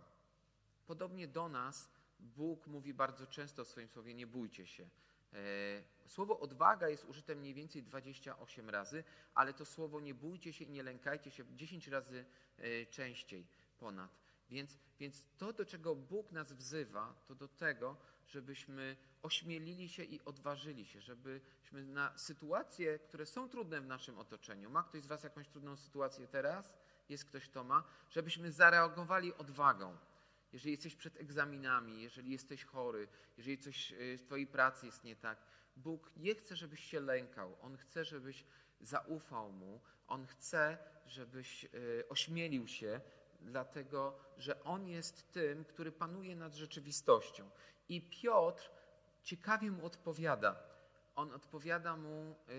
Podobnie 0.85 1.27
do 1.27 1.49
nas 1.49 1.89
Bóg 2.19 2.67
mówi 2.67 2.93
bardzo 2.93 3.27
często 3.27 3.65
w 3.65 3.67
swoim 3.67 3.87
słowie: 3.87 4.13
Nie 4.13 4.27
bójcie 4.27 4.67
się. 4.67 4.89
E, 5.33 5.37
słowo 6.07 6.39
odwaga 6.39 6.89
jest 6.89 7.05
użyte 7.05 7.35
mniej 7.35 7.53
więcej 7.53 7.83
28 7.83 8.69
razy, 8.69 9.03
ale 9.33 9.53
to 9.53 9.65
słowo 9.65 9.99
nie 9.99 10.13
bójcie 10.13 10.53
się 10.53 10.65
i 10.65 10.71
nie 10.71 10.83
lękajcie 10.83 11.31
się 11.31 11.43
10 11.55 11.87
razy 11.87 12.25
e, 12.57 12.85
częściej 12.85 13.47
ponad. 13.77 14.11
Więc, 14.49 14.77
więc 14.99 15.25
to, 15.37 15.53
do 15.53 15.65
czego 15.65 15.95
Bóg 15.95 16.31
nas 16.31 16.53
wzywa, 16.53 17.23
to 17.27 17.35
do 17.35 17.47
tego, 17.47 17.97
żebyśmy 18.27 18.97
ośmielili 19.21 19.89
się 19.89 20.03
i 20.03 20.21
odważyli 20.25 20.85
się, 20.85 21.01
żebyśmy 21.01 21.85
na 21.85 22.17
sytuacje, 22.17 22.99
które 22.99 23.25
są 23.25 23.49
trudne 23.49 23.81
w 23.81 23.85
naszym 23.85 24.19
otoczeniu, 24.19 24.69
ma 24.69 24.83
ktoś 24.83 25.01
z 25.01 25.07
Was 25.07 25.23
jakąś 25.23 25.49
trudną 25.49 25.75
sytuację 25.75 26.27
teraz? 26.27 26.73
Jest 27.09 27.25
ktoś, 27.25 27.49
kto 27.49 27.63
ma? 27.63 27.83
Żebyśmy 28.09 28.51
zareagowali 28.51 29.33
odwagą 29.33 29.97
jeżeli 30.55 30.71
jesteś 30.71 30.95
przed 30.95 31.17
egzaminami, 31.17 32.01
jeżeli 32.01 32.31
jesteś 32.31 32.63
chory, 32.63 33.07
jeżeli 33.37 33.57
coś 33.57 33.93
e, 33.93 34.17
w 34.17 34.23
Twojej 34.23 34.47
pracy 34.47 34.85
jest 34.85 35.03
nie 35.03 35.15
tak, 35.15 35.37
Bóg 35.75 36.11
nie 36.17 36.35
chce, 36.35 36.55
żebyś 36.55 36.83
się 36.83 36.99
lękał. 36.99 37.57
On 37.61 37.77
chce, 37.77 38.05
żebyś 38.05 38.45
zaufał 38.81 39.51
Mu. 39.51 39.81
On 40.07 40.27
chce, 40.27 40.77
żebyś 41.05 41.65
e, 41.65 41.69
ośmielił 42.09 42.67
się, 42.67 43.01
dlatego 43.45 44.19
że 44.37 44.63
On 44.63 44.87
jest 44.87 45.31
tym, 45.31 45.65
który 45.65 45.91
panuje 45.91 46.35
nad 46.35 46.55
rzeczywistością. 46.55 47.49
I 47.89 48.01
Piotr 48.01 48.71
ciekawie 49.23 49.71
mu 49.71 49.85
odpowiada. 49.85 50.63
On 51.15 51.33
odpowiada 51.33 51.97
mu, 51.97 52.35
e, 52.49 52.55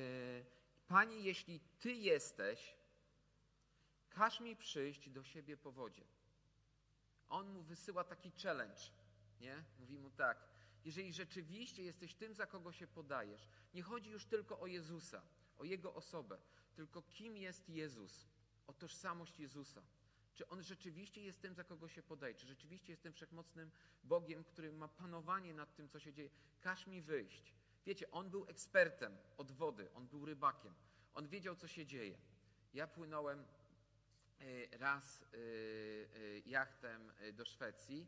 Panie, 0.88 1.20
jeśli 1.20 1.60
Ty 1.80 1.92
jesteś, 1.92 2.76
każ 4.10 4.40
mi 4.40 4.56
przyjść 4.56 5.10
do 5.10 5.24
siebie 5.24 5.56
po 5.56 5.72
wodzie 5.72 6.04
on 7.28 7.48
mu 7.48 7.62
wysyła 7.62 8.04
taki 8.04 8.30
challenge. 8.42 8.80
Nie? 9.40 9.64
Mówi 9.78 9.98
mu 9.98 10.10
tak, 10.10 10.48
jeżeli 10.84 11.12
rzeczywiście 11.12 11.82
jesteś 11.82 12.14
tym, 12.14 12.34
za 12.34 12.46
kogo 12.46 12.72
się 12.72 12.86
podajesz, 12.86 13.48
nie 13.74 13.82
chodzi 13.82 14.10
już 14.10 14.26
tylko 14.26 14.60
o 14.60 14.66
Jezusa, 14.66 15.22
o 15.58 15.64
Jego 15.64 15.94
osobę, 15.94 16.38
tylko 16.74 17.02
kim 17.02 17.36
jest 17.36 17.68
Jezus, 17.68 18.28
o 18.66 18.72
tożsamość 18.72 19.38
Jezusa. 19.38 19.82
Czy 20.36 20.48
On 20.48 20.62
rzeczywiście 20.62 21.22
jest 21.22 21.42
tym, 21.42 21.54
za 21.54 21.64
kogo 21.64 21.88
się 21.88 22.02
podaje? 22.02 22.34
Czy 22.34 22.46
rzeczywiście 22.46 22.92
jest 22.92 23.02
tym 23.02 23.12
wszechmocnym 23.12 23.70
Bogiem, 24.04 24.44
który 24.44 24.72
ma 24.72 24.88
panowanie 24.88 25.54
nad 25.54 25.76
tym, 25.76 25.88
co 25.88 26.00
się 26.00 26.12
dzieje? 26.12 26.30
Każ 26.60 26.86
mi 26.86 27.02
wyjść. 27.02 27.54
Wiecie, 27.86 28.10
On 28.10 28.30
był 28.30 28.46
ekspertem 28.48 29.16
od 29.36 29.52
wody, 29.52 29.92
On 29.94 30.06
był 30.06 30.24
rybakiem. 30.24 30.74
On 31.14 31.28
wiedział, 31.28 31.56
co 31.56 31.68
się 31.68 31.86
dzieje. 31.86 32.18
Ja 32.74 32.86
płynąłem 32.86 33.44
E, 34.40 34.78
raz 34.78 35.22
e, 35.22 35.36
e, 35.36 36.38
jachtem 36.46 37.12
do 37.32 37.44
Szwecji 37.44 38.06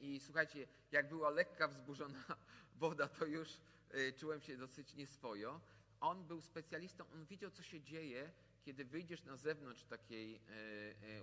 i 0.00 0.20
słuchajcie, 0.20 0.66
jak 0.92 1.08
była 1.08 1.30
lekka 1.30 1.68
wzburzona 1.68 2.24
woda, 2.80 3.08
to 3.08 3.24
już 3.24 3.48
czułem 4.16 4.40
się 4.40 4.56
dosyć 4.56 4.94
nieswojo. 4.94 5.60
On 6.00 6.24
był 6.24 6.40
specjalistą, 6.40 7.04
on 7.12 7.24
wiedział, 7.24 7.50
co 7.50 7.62
się 7.62 7.80
dzieje, 7.80 8.32
kiedy 8.66 8.84
wyjdziesz 8.84 9.24
na 9.24 9.36
zewnątrz 9.36 9.84
takiej 9.84 10.40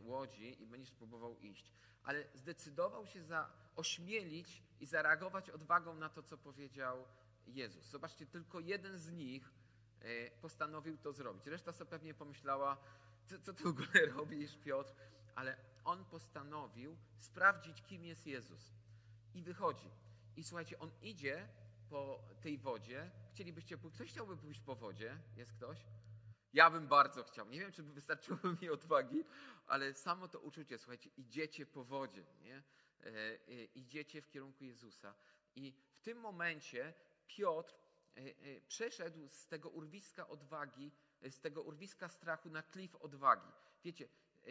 łodzi 0.03 0.61
i 0.61 0.67
będziesz 0.67 0.91
próbował 0.91 1.39
iść. 1.39 1.71
Ale 2.03 2.25
zdecydował 2.33 3.07
się 3.07 3.23
za 3.23 3.49
ośmielić 3.75 4.63
i 4.79 4.85
zareagować 4.85 5.49
odwagą 5.49 5.95
na 5.95 6.09
to, 6.09 6.23
co 6.23 6.37
powiedział 6.37 7.05
Jezus. 7.47 7.85
Zobaczcie, 7.85 8.25
tylko 8.25 8.59
jeden 8.59 8.97
z 8.97 9.11
nich 9.11 9.53
postanowił 10.41 10.97
to 10.97 11.13
zrobić. 11.13 11.47
Reszta 11.47 11.71
sobie 11.71 11.89
pewnie 11.89 12.13
pomyślała, 12.13 12.77
co, 13.25 13.39
co 13.39 13.53
ty 13.53 13.63
w 13.63 13.67
ogóle 13.67 14.05
robisz, 14.17 14.57
Piotr? 14.57 14.93
Ale 15.35 15.57
on 15.85 16.05
postanowił 16.05 16.97
sprawdzić, 17.17 17.81
kim 17.81 18.05
jest 18.05 18.27
Jezus. 18.27 18.73
I 19.33 19.41
wychodzi. 19.41 19.89
I 20.35 20.43
słuchajcie, 20.43 20.79
on 20.79 20.91
idzie 21.01 21.47
po 21.89 22.23
tej 22.41 22.57
wodzie. 22.57 23.11
Chcielibyście? 23.31 23.77
Ktoś 23.77 24.09
chciałby 24.09 24.37
pójść 24.37 24.59
po 24.59 24.75
wodzie? 24.75 25.17
Jest 25.37 25.53
ktoś? 25.53 25.85
Ja 26.53 26.69
bym 26.69 26.87
bardzo 26.87 27.23
chciał. 27.23 27.49
Nie 27.49 27.59
wiem, 27.59 27.71
czy 27.71 27.83
by 27.83 27.93
wystarczyło 27.93 28.39
mi 28.61 28.69
odwagi, 28.69 29.23
ale 29.67 29.93
samo 29.93 30.27
to 30.27 30.39
uczucie, 30.39 30.77
słuchajcie, 30.77 31.09
idziecie 31.17 31.65
po 31.65 31.83
wodzie, 31.83 32.25
nie? 32.41 32.55
E, 32.55 33.07
e, 33.07 33.63
idziecie 33.75 34.21
w 34.21 34.29
kierunku 34.29 34.63
Jezusa. 34.63 35.15
I 35.55 35.73
w 35.93 35.99
tym 35.99 36.17
momencie 36.19 36.93
Piotr 37.27 37.73
e, 38.15 38.61
przeszedł 38.61 39.27
z 39.27 39.47
tego 39.47 39.69
urwiska 39.69 40.27
odwagi 40.27 40.91
z 41.29 41.39
tego 41.39 41.61
urwiska 41.61 42.09
strachu 42.09 42.49
na 42.49 42.63
klif 42.63 42.95
odwagi. 42.95 43.51
Wiecie, 43.83 44.09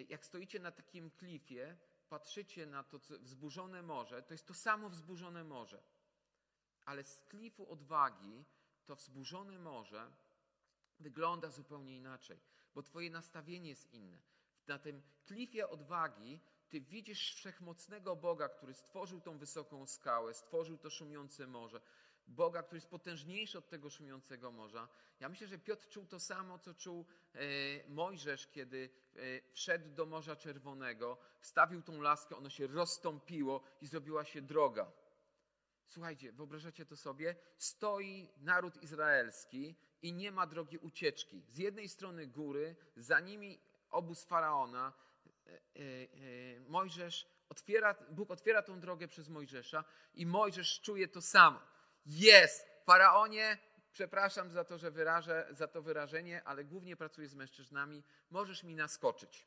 jak 0.08 0.24
stoicie 0.24 0.60
na 0.60 0.70
takim 0.70 1.10
klifie, 1.10 1.76
patrzycie 2.08 2.66
na 2.66 2.82
to 2.84 2.98
wzburzone 2.98 3.82
morze, 3.82 4.22
to 4.22 4.34
jest 4.34 4.46
to 4.46 4.54
samo 4.54 4.90
wzburzone 4.90 5.44
morze. 5.44 5.82
Ale 6.84 7.04
z 7.04 7.20
klifu 7.28 7.72
odwagi 7.72 8.44
to 8.84 8.96
wzburzone 8.96 9.58
morze 9.58 10.12
wygląda 11.02 11.50
zupełnie 11.50 11.96
inaczej, 11.96 12.40
bo 12.74 12.82
Twoje 12.82 13.10
nastawienie 13.10 13.68
jest 13.68 13.92
inne. 13.92 14.18
Na 14.66 14.78
tym 14.78 15.02
klifie 15.24 15.68
odwagi 15.68 16.40
Ty 16.72 16.80
widzisz 16.80 17.34
wszechmocnego 17.34 18.16
Boga, 18.16 18.48
który 18.48 18.74
stworzył 18.74 19.20
tą 19.20 19.38
wysoką 19.38 19.86
skałę, 19.86 20.34
stworzył 20.34 20.78
to 20.78 20.90
szumiące 20.90 21.46
morze, 21.46 21.80
Boga, 22.26 22.62
który 22.62 22.76
jest 22.76 22.90
potężniejszy 22.90 23.58
od 23.58 23.68
tego 23.68 23.90
szumiącego 23.90 24.52
morza. 24.52 24.88
Ja 25.20 25.28
myślę, 25.28 25.46
że 25.46 25.58
Piotr 25.58 25.88
czuł 25.88 26.06
to 26.06 26.20
samo, 26.20 26.58
co 26.58 26.74
czuł 26.74 27.06
e, 27.34 27.38
Mojżesz, 27.88 28.46
kiedy 28.46 28.90
e, 29.16 29.18
wszedł 29.52 29.94
do 29.94 30.06
Morza 30.06 30.36
Czerwonego, 30.36 31.18
wstawił 31.40 31.82
tą 31.82 32.00
laskę, 32.00 32.36
ono 32.36 32.50
się 32.50 32.66
rozstąpiło 32.66 33.62
i 33.80 33.86
zrobiła 33.86 34.24
się 34.24 34.42
droga. 34.42 34.92
Słuchajcie, 35.86 36.32
wyobrażacie 36.32 36.86
to 36.86 36.96
sobie? 36.96 37.36
Stoi 37.58 38.28
naród 38.36 38.82
izraelski 38.82 39.74
i 40.02 40.12
nie 40.12 40.32
ma 40.32 40.46
drogi 40.46 40.78
ucieczki. 40.78 41.42
Z 41.48 41.58
jednej 41.58 41.88
strony 41.88 42.26
góry, 42.26 42.76
za 42.96 43.20
nimi 43.20 43.60
obóz 43.90 44.24
faraona. 44.24 44.92
E, 45.46 46.60
Mojżesz 46.60 47.26
otwiera, 47.48 47.94
Bóg 48.10 48.30
otwiera 48.30 48.62
tą 48.62 48.80
drogę 48.80 49.08
przez 49.08 49.28
Mojżesza 49.28 49.84
i 50.14 50.26
Mojżesz 50.26 50.80
czuje 50.80 51.08
to 51.08 51.22
samo. 51.22 51.60
Jest! 52.06 52.72
Faraonie, 52.84 53.58
przepraszam 53.92 54.50
za 54.50 54.64
to, 54.64 54.78
że 54.78 54.90
wyrażę, 54.90 55.46
za 55.50 55.68
to 55.68 55.82
wyrażenie, 55.82 56.44
ale 56.44 56.64
głównie 56.64 56.96
pracuję 56.96 57.28
z 57.28 57.34
mężczyznami. 57.34 58.02
Możesz 58.30 58.62
mi 58.62 58.74
naskoczyć. 58.74 59.46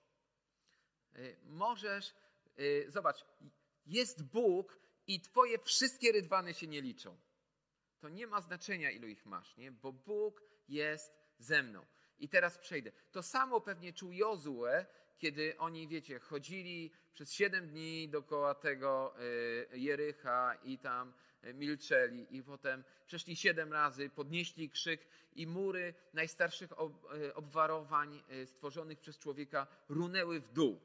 Możesz, 1.43 2.15
zobacz, 2.87 3.25
jest 3.85 4.23
Bóg 4.23 4.79
i 5.07 5.21
twoje 5.21 5.59
wszystkie 5.59 6.11
rydwany 6.11 6.53
się 6.53 6.67
nie 6.67 6.81
liczą. 6.81 7.17
To 7.99 8.09
nie 8.09 8.27
ma 8.27 8.41
znaczenia, 8.41 8.91
ilu 8.91 9.07
ich 9.07 9.25
masz, 9.25 9.57
nie? 9.57 9.71
bo 9.71 9.93
Bóg 9.93 10.41
jest 10.67 11.13
ze 11.39 11.63
mną. 11.63 11.85
I 12.19 12.29
teraz 12.29 12.57
przejdę. 12.57 12.91
To 13.11 13.23
samo 13.23 13.61
pewnie 13.61 13.93
czuł 13.93 14.11
Jozue, 14.11 14.85
kiedy 15.17 15.57
oni, 15.57 15.87
wiecie, 15.87 16.19
chodzili 16.19 16.91
przez 17.13 17.33
siedem 17.33 17.67
dni 17.67 18.09
dookoła 18.09 18.55
tego 18.55 19.15
y, 19.73 19.79
Jericha 19.79 20.55
i 20.63 20.77
tam 20.79 21.13
milczeli 21.53 22.35
i 22.35 22.43
potem 22.43 22.83
przeszli 23.05 23.35
siedem 23.35 23.73
razy, 23.73 24.09
podnieśli 24.09 24.69
krzyk 24.69 25.07
i 25.33 25.47
mury 25.47 25.93
najstarszych 26.13 26.71
e, 26.71 27.35
obwarowań 27.35 28.23
e, 28.29 28.45
stworzonych 28.45 28.99
przez 28.99 29.19
człowieka 29.19 29.67
runęły 29.89 30.39
w 30.39 30.51
dół. 30.51 30.81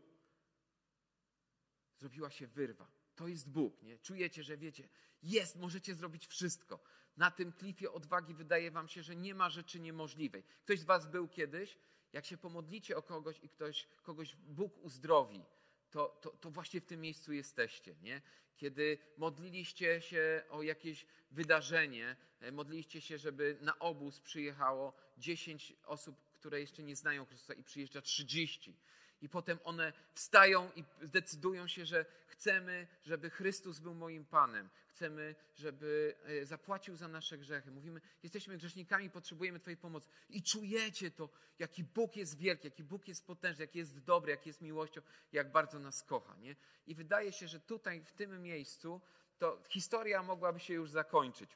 Zrobiła 1.96 2.30
się 2.30 2.46
wyrwa. 2.46 2.90
To 3.14 3.28
jest 3.28 3.50
Bóg, 3.50 3.82
nie? 3.82 3.98
Czujecie, 3.98 4.42
że 4.42 4.56
wiecie, 4.56 4.88
jest, 5.22 5.56
możecie 5.56 5.94
zrobić 5.94 6.26
wszystko. 6.26 6.80
Na 7.20 7.30
tym 7.30 7.52
klifie 7.52 7.92
odwagi 7.92 8.34
wydaje 8.34 8.70
wam 8.70 8.88
się, 8.88 9.02
że 9.02 9.16
nie 9.16 9.34
ma 9.34 9.50
rzeczy 9.50 9.80
niemożliwej. 9.80 10.42
Ktoś 10.64 10.80
z 10.80 10.84
was 10.84 11.06
był 11.06 11.28
kiedyś, 11.28 11.78
jak 12.12 12.26
się 12.26 12.36
pomodlicie 12.36 12.96
o 12.96 13.02
kogoś 13.02 13.38
i 13.42 13.48
ktoś, 13.48 13.88
kogoś 14.02 14.36
Bóg 14.36 14.78
uzdrowi, 14.78 15.44
to, 15.90 16.18
to, 16.20 16.30
to 16.30 16.50
właśnie 16.50 16.80
w 16.80 16.86
tym 16.86 17.00
miejscu 17.00 17.32
jesteście. 17.32 17.96
Nie? 18.02 18.22
Kiedy 18.56 18.98
modliliście 19.16 20.00
się 20.00 20.44
o 20.50 20.62
jakieś 20.62 21.06
wydarzenie, 21.30 22.16
e, 22.40 22.52
modliliście 22.52 23.00
się, 23.00 23.18
żeby 23.18 23.58
na 23.60 23.78
obóz 23.78 24.20
przyjechało 24.20 24.92
10 25.18 25.72
osób, 25.84 26.32
które 26.32 26.60
jeszcze 26.60 26.82
nie 26.82 26.96
znają 26.96 27.24
Chrystusa 27.24 27.54
i 27.54 27.64
przyjeżdża 27.64 28.02
30 28.02 28.76
i 29.22 29.28
potem 29.28 29.58
one 29.64 29.92
wstają 30.12 30.70
i 30.76 30.84
decydują 31.02 31.66
się, 31.68 31.86
że 31.86 32.04
chcemy, 32.26 32.86
żeby 33.02 33.30
Chrystus 33.30 33.78
był 33.78 33.94
moim 33.94 34.24
Panem. 34.24 34.70
Chcemy, 34.88 35.34
żeby 35.56 36.14
e, 36.24 36.46
zapłacił 36.46 36.96
za 36.96 37.08
nasze 37.08 37.38
grzechy. 37.38 37.70
Mówimy, 37.70 38.00
jesteśmy 38.22 38.56
grzesznikami, 38.56 39.10
potrzebujemy 39.10 39.60
Twojej 39.60 39.76
pomocy. 39.76 40.08
I 40.28 40.42
czujecie 40.42 41.10
to, 41.10 41.28
jaki 41.58 41.84
Bóg 41.84 42.16
jest 42.16 42.38
wielki, 42.38 42.66
jaki 42.66 42.84
Bóg 42.84 43.08
jest 43.08 43.26
potężny, 43.26 43.64
jaki 43.64 43.78
jest 43.78 43.98
dobry, 43.98 44.30
jaki 44.30 44.48
jest 44.48 44.60
miłością, 44.60 45.00
jak 45.32 45.52
bardzo 45.52 45.78
nas 45.78 46.02
kocha. 46.02 46.36
Nie? 46.36 46.56
I 46.86 46.94
wydaje 46.94 47.32
się, 47.32 47.48
że 47.48 47.60
tutaj, 47.60 48.04
w 48.04 48.12
tym 48.12 48.42
miejscu, 48.42 49.00
to 49.38 49.62
historia 49.68 50.22
mogłaby 50.22 50.60
się 50.60 50.74
już 50.74 50.90
zakończyć. 50.90 51.50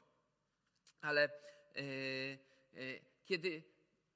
Ale 1.01 1.29
yy, 1.75 1.83
yy, 2.73 3.01
kiedy 3.25 3.63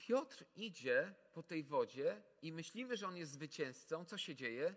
Piotr 0.10 0.46
idzie 0.56 1.16
po 1.34 1.44
tej 1.44 1.64
wodzie 1.64 2.22
i 2.42 2.52
myślimy, 2.52 2.98
że 2.98 3.08
on 3.08 3.18
jest 3.18 3.32
zwycięzcą, 3.32 4.06
co 4.06 4.18
się 4.18 4.36
dzieje? 4.36 4.76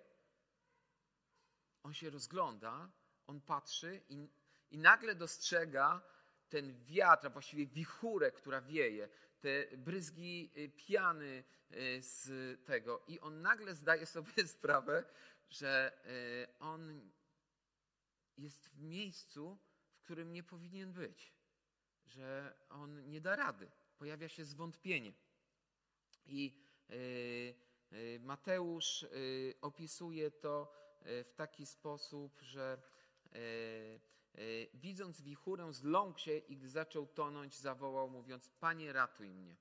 On 1.82 1.94
się 1.94 2.10
rozgląda, 2.10 2.92
on 3.26 3.40
patrzy 3.40 4.00
i, 4.08 4.28
i 4.70 4.78
nagle 4.78 5.14
dostrzega 5.14 6.02
ten 6.48 6.84
wiatr, 6.84 7.26
a 7.26 7.30
właściwie 7.30 7.66
wichurę, 7.66 8.30
która 8.30 8.60
wieje, 8.60 9.08
te 9.40 9.76
bryzgi 9.76 10.52
y, 10.56 10.68
piany 10.68 11.44
y, 11.70 12.02
z 12.02 12.26
tego. 12.64 13.02
I 13.06 13.20
on 13.20 13.42
nagle 13.42 13.74
zdaje 13.74 14.06
sobie 14.06 14.46
sprawę, 14.56 15.04
że 15.48 15.92
y, 16.06 16.58
on 16.58 17.10
jest 18.36 18.68
w 18.68 18.82
miejscu, 18.82 19.58
w 19.94 20.02
którym 20.02 20.32
nie 20.32 20.42
powinien 20.42 20.92
być, 20.92 21.34
że 22.06 22.54
on 22.68 23.08
nie 23.10 23.20
da 23.20 23.36
rady. 23.36 23.70
Pojawia 24.02 24.28
się 24.28 24.44
zwątpienie. 24.44 25.12
I 26.26 26.64
e, 26.90 26.94
e, 26.94 28.18
Mateusz 28.18 29.02
e, 29.02 29.08
opisuje 29.60 30.30
to 30.30 30.72
w 31.04 31.32
taki 31.36 31.66
sposób, 31.66 32.40
że 32.40 32.82
widząc 34.74 35.20
wichurę, 35.20 35.72
zląkł 35.72 36.18
się 36.18 36.36
i 36.36 36.56
gdy 36.56 36.68
zaczął 36.68 37.06
tonąć, 37.06 37.58
zawołał, 37.58 38.10
mówiąc: 38.10 38.48
Panie, 38.48 38.92
ratuj 38.92 39.30
mnie. 39.30 39.56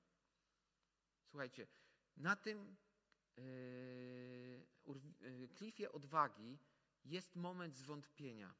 Słuchajcie, 1.24 1.66
na 2.16 2.36
tym 2.36 2.76
klifie 5.54 5.92
odwagi 5.92 6.58
jest 7.04 7.36
moment 7.36 7.76
zwątpienia, 7.76 8.54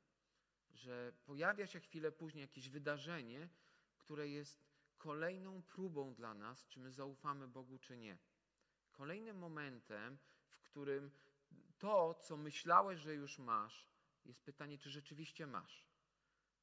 że 0.71 1.13
pojawia 1.25 1.67
się 1.67 1.81
chwilę 1.81 2.13
później 2.13 2.43
jakieś 2.43 2.69
wydarzenie, 2.69 3.49
które 3.99 4.29
jest 4.29 4.72
kolejną 5.03 5.63
próbą 5.63 6.15
dla 6.15 6.35
nas, 6.35 6.67
czy 6.67 6.81
my 6.81 6.93
zaufamy 6.93 7.49
Bogu, 7.49 7.79
czy 7.79 7.97
nie. 7.97 8.19
Kolejnym 8.93 9.39
momentem, 9.39 10.19
w 10.49 10.63
którym 10.63 11.11
to, 11.79 12.15
co 12.15 12.37
myślałeś, 12.37 13.01
że 13.01 13.15
już 13.15 13.39
masz, 13.39 13.89
jest 14.25 14.43
pytanie, 14.43 14.79
czy 14.79 14.91
rzeczywiście 14.91 15.47
masz. 15.47 15.85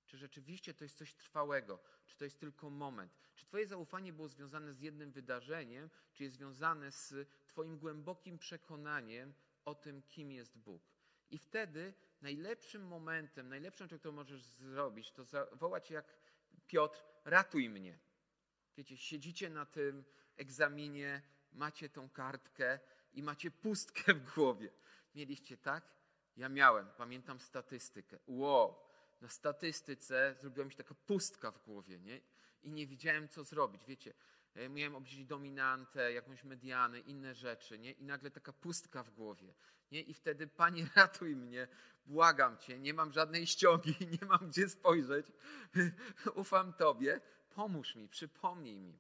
Czy 0.06 0.18
rzeczywiście 0.18 0.74
to 0.74 0.84
jest 0.84 0.98
coś 0.98 1.14
trwałego? 1.14 1.80
Czy 2.06 2.18
to 2.18 2.24
jest 2.24 2.40
tylko 2.40 2.70
moment? 2.70 3.18
Czy 3.36 3.46
Twoje 3.46 3.68
zaufanie 3.68 4.14
było 4.14 4.28
związane 4.28 4.74
z 4.74 4.82
jednym 4.82 5.12
wydarzeniem, 5.12 5.90
czy 6.14 6.24
jest 6.24 6.36
związane 6.36 6.92
z 6.92 7.30
Twoim 7.48 7.78
głębokim 7.78 8.38
przekonaniem 8.38 9.34
o 9.66 9.76
tym, 9.76 10.02
kim 10.02 10.32
jest 10.32 10.58
Bóg? 10.58 10.82
I 11.30 11.38
wtedy 11.38 11.94
najlepszym 12.22 12.88
momentem, 12.88 13.50
najlepszą 13.50 13.88
którą 13.88 14.12
możesz 14.12 14.42
zrobić, 14.42 15.12
to 15.12 15.24
zawołać 15.24 15.92
jak 15.92 16.16
Piotr, 16.68 17.04
ratuj 17.26 17.70
mnie. 17.70 18.00
Wiecie, 18.80 18.98
siedzicie 18.98 19.50
na 19.50 19.66
tym 19.66 20.04
egzaminie, 20.38 21.22
macie 21.52 21.90
tą 21.90 22.10
kartkę 22.10 22.80
i 23.14 23.24
macie 23.24 23.52
pustkę 23.52 24.14
w 24.14 24.34
głowie. 24.34 24.72
Mieliście 25.16 25.58
tak? 25.58 25.84
Ja 26.38 26.50
miałem, 26.50 26.88
pamiętam 26.98 27.40
statystykę. 27.40 28.20
Wow, 28.28 28.76
na 29.22 29.30
statystyce 29.30 30.36
zrobiła 30.42 30.66
mi 30.66 30.72
się 30.72 30.78
taka 30.78 30.96
pustka 30.96 31.52
w 31.52 31.64
głowie, 31.66 32.00
nie? 32.00 32.22
I 32.64 32.72
nie 32.72 32.88
wiedziałem, 32.88 33.28
co 33.28 33.44
zrobić. 33.44 33.86
Wiecie, 33.86 34.14
e, 34.56 34.70
miałem 34.70 34.96
obliczyć 34.96 35.26
dominantę, 35.26 36.14
jakąś 36.14 36.44
medianę, 36.44 37.00
inne 37.00 37.36
rzeczy, 37.36 37.80
nie? 37.80 37.92
I 37.92 38.04
nagle 38.04 38.32
taka 38.32 38.54
pustka 38.54 39.04
w 39.04 39.10
głowie, 39.10 39.54
nie? 39.92 40.02
I 40.02 40.14
wtedy, 40.14 40.48
Panie, 40.48 40.88
ratuj 40.96 41.36
mnie, 41.36 41.68
błagam 42.06 42.58
Cię, 42.58 42.80
nie 42.80 42.94
mam 42.94 43.12
żadnej 43.12 43.48
ściągi, 43.48 43.96
nie 44.22 44.28
mam 44.28 44.50
gdzie 44.50 44.70
spojrzeć, 44.70 45.32
ufam 46.36 46.74
Tobie, 46.74 47.22
pomóż 47.60 47.96
mi, 47.96 48.10
przypomnij 48.10 48.80
mi. 48.80 49.00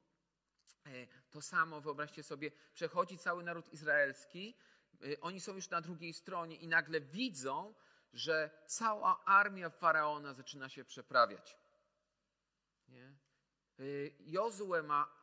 E, 0.86 1.08
to 1.32 1.42
samo, 1.42 1.82
wyobraźcie 1.82 2.24
sobie, 2.24 2.52
przechodzi 2.74 3.18
cały 3.18 3.44
naród 3.44 3.74
izraelski, 3.74 4.56
e, 5.02 5.22
oni 5.22 5.40
są 5.40 5.56
już 5.56 5.70
na 5.70 5.82
drugiej 5.82 6.14
stronie 6.14 6.56
i 6.56 6.68
nagle 6.68 7.02
widzą, 7.02 7.74
że 8.14 8.50
cała 8.66 9.26
armia 9.26 9.70
faraona 9.70 10.34
zaczyna 10.34 10.70
się 10.70 10.86
przeprawiać. 10.86 11.58
Nie? 12.88 13.06
E, 13.06 13.84
Jozue 14.20 14.84
ma, 14.84 15.20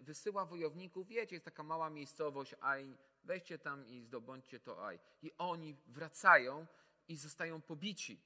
wysyła 0.00 0.46
wojowników, 0.46 1.08
wiecie, 1.08 1.36
jest 1.36 1.44
taka 1.44 1.62
mała 1.62 1.90
miejscowość, 1.90 2.54
Aj, 2.60 2.96
weźcie 3.24 3.58
tam 3.58 3.86
i 3.86 4.00
zdobądźcie 4.02 4.60
to 4.60 4.86
Aj. 4.86 4.98
I 5.22 5.32
oni 5.38 5.76
wracają 5.86 6.66
i 7.08 7.16
zostają 7.16 7.62
pobici. 7.62 8.22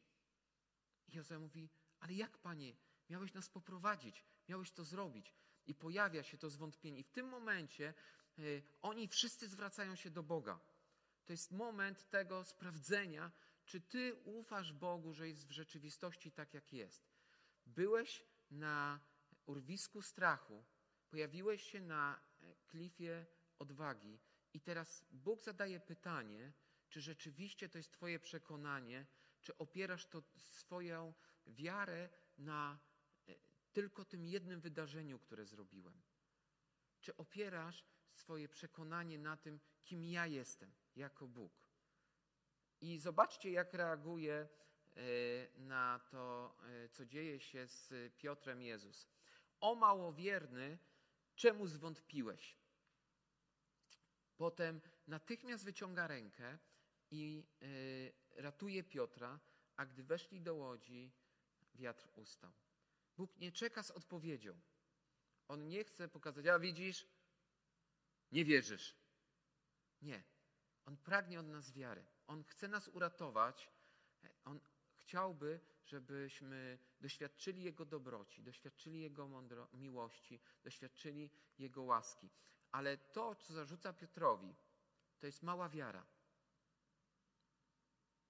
I 1.08 1.16
Jozue 1.16 1.38
mówi, 1.38 1.68
ale 2.00 2.12
jak 2.12 2.38
panie, 2.38 2.74
Miałeś 3.10 3.34
nas 3.34 3.48
poprowadzić, 3.48 4.24
miałeś 4.48 4.70
to 4.70 4.84
zrobić. 4.84 5.34
I 5.66 5.74
pojawia 5.74 6.22
się 6.22 6.38
to 6.38 6.50
zwątpienie. 6.50 6.98
I 6.98 7.04
w 7.04 7.10
tym 7.10 7.28
momencie 7.28 7.94
y, 8.38 8.62
oni 8.82 9.08
wszyscy 9.08 9.48
zwracają 9.48 9.96
się 9.96 10.10
do 10.10 10.22
Boga. 10.22 10.60
To 11.24 11.32
jest 11.32 11.50
moment 11.50 12.10
tego 12.10 12.44
sprawdzenia, 12.44 13.32
czy 13.64 13.80
ty 13.80 14.14
ufasz 14.24 14.72
Bogu, 14.72 15.12
że 15.12 15.28
jest 15.28 15.46
w 15.46 15.50
rzeczywistości 15.50 16.32
tak, 16.32 16.54
jak 16.54 16.72
jest. 16.72 17.08
Byłeś 17.66 18.24
na 18.50 19.00
urwisku 19.46 20.02
strachu, 20.02 20.64
pojawiłeś 21.08 21.62
się 21.62 21.80
na 21.80 22.20
e, 22.40 22.54
klifie 22.68 23.26
odwagi 23.58 24.18
i 24.54 24.60
teraz 24.60 25.04
Bóg 25.10 25.42
zadaje 25.42 25.80
pytanie, 25.80 26.52
czy 26.88 27.00
rzeczywiście 27.00 27.68
to 27.68 27.78
jest 27.78 27.92
Twoje 27.92 28.18
przekonanie, 28.18 29.06
czy 29.40 29.58
opierasz 29.58 30.06
to 30.06 30.22
swoją 30.36 31.14
wiarę 31.46 32.08
na 32.38 32.78
tylko 33.74 34.04
tym 34.04 34.26
jednym 34.26 34.60
wydarzeniu, 34.60 35.18
które 35.18 35.46
zrobiłem? 35.46 36.02
Czy 37.00 37.16
opierasz 37.16 37.84
swoje 38.12 38.48
przekonanie 38.48 39.18
na 39.18 39.36
tym, 39.36 39.60
kim 39.84 40.04
ja 40.04 40.26
jestem 40.26 40.72
jako 40.96 41.28
Bóg? 41.28 41.52
I 42.80 42.98
zobaczcie, 42.98 43.50
jak 43.50 43.74
reaguje 43.74 44.34
e, 44.34 44.48
na 45.58 46.00
to, 46.10 46.56
e, 46.62 46.88
co 46.88 47.06
dzieje 47.06 47.40
się 47.40 47.66
z 47.66 47.92
Piotrem 48.16 48.62
Jezus. 48.62 49.08
O 49.60 49.74
małowierny, 49.74 50.78
czemu 51.34 51.66
zwątpiłeś? 51.66 52.58
Potem 54.36 54.80
natychmiast 55.06 55.64
wyciąga 55.64 56.06
rękę 56.06 56.58
i 57.10 57.46
e, 58.36 58.42
ratuje 58.42 58.84
Piotra, 58.84 59.40
a 59.76 59.86
gdy 59.86 60.04
weszli 60.04 60.40
do 60.40 60.54
łodzi, 60.54 61.12
wiatr 61.74 62.08
ustał. 62.14 62.63
Bóg 63.16 63.36
nie 63.36 63.52
czeka 63.52 63.82
z 63.82 63.90
odpowiedzią. 63.90 64.60
On 65.48 65.68
nie 65.68 65.84
chce 65.84 66.08
pokazać, 66.08 66.46
a 66.46 66.58
widzisz, 66.58 67.06
nie 68.32 68.44
wierzysz. 68.44 68.96
Nie. 70.02 70.24
On 70.86 70.96
pragnie 70.96 71.40
od 71.40 71.46
nas 71.46 71.72
wiary. 71.72 72.06
On 72.26 72.44
chce 72.44 72.68
nas 72.68 72.88
uratować. 72.88 73.70
On 74.44 74.60
chciałby, 74.96 75.60
żebyśmy 75.84 76.78
doświadczyli 77.00 77.62
Jego 77.62 77.84
dobroci, 77.84 78.42
doświadczyli 78.42 79.00
Jego 79.00 79.28
mądro- 79.28 79.68
miłości, 79.74 80.40
doświadczyli 80.64 81.30
Jego 81.58 81.82
łaski. 81.82 82.30
Ale 82.72 82.98
to, 82.98 83.34
co 83.34 83.52
zarzuca 83.54 83.92
Piotrowi, 83.92 84.54
to 85.18 85.26
jest 85.26 85.42
mała 85.42 85.68
wiara. 85.68 86.06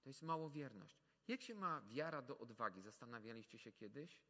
To 0.01 0.09
jest 0.09 0.21
małowierność. 0.21 0.99
Jak 1.27 1.41
się 1.41 1.55
ma 1.55 1.81
wiara 1.81 2.21
do 2.21 2.37
odwagi? 2.37 2.81
Zastanawialiście 2.81 3.59
się 3.59 3.71
kiedyś? 3.71 4.21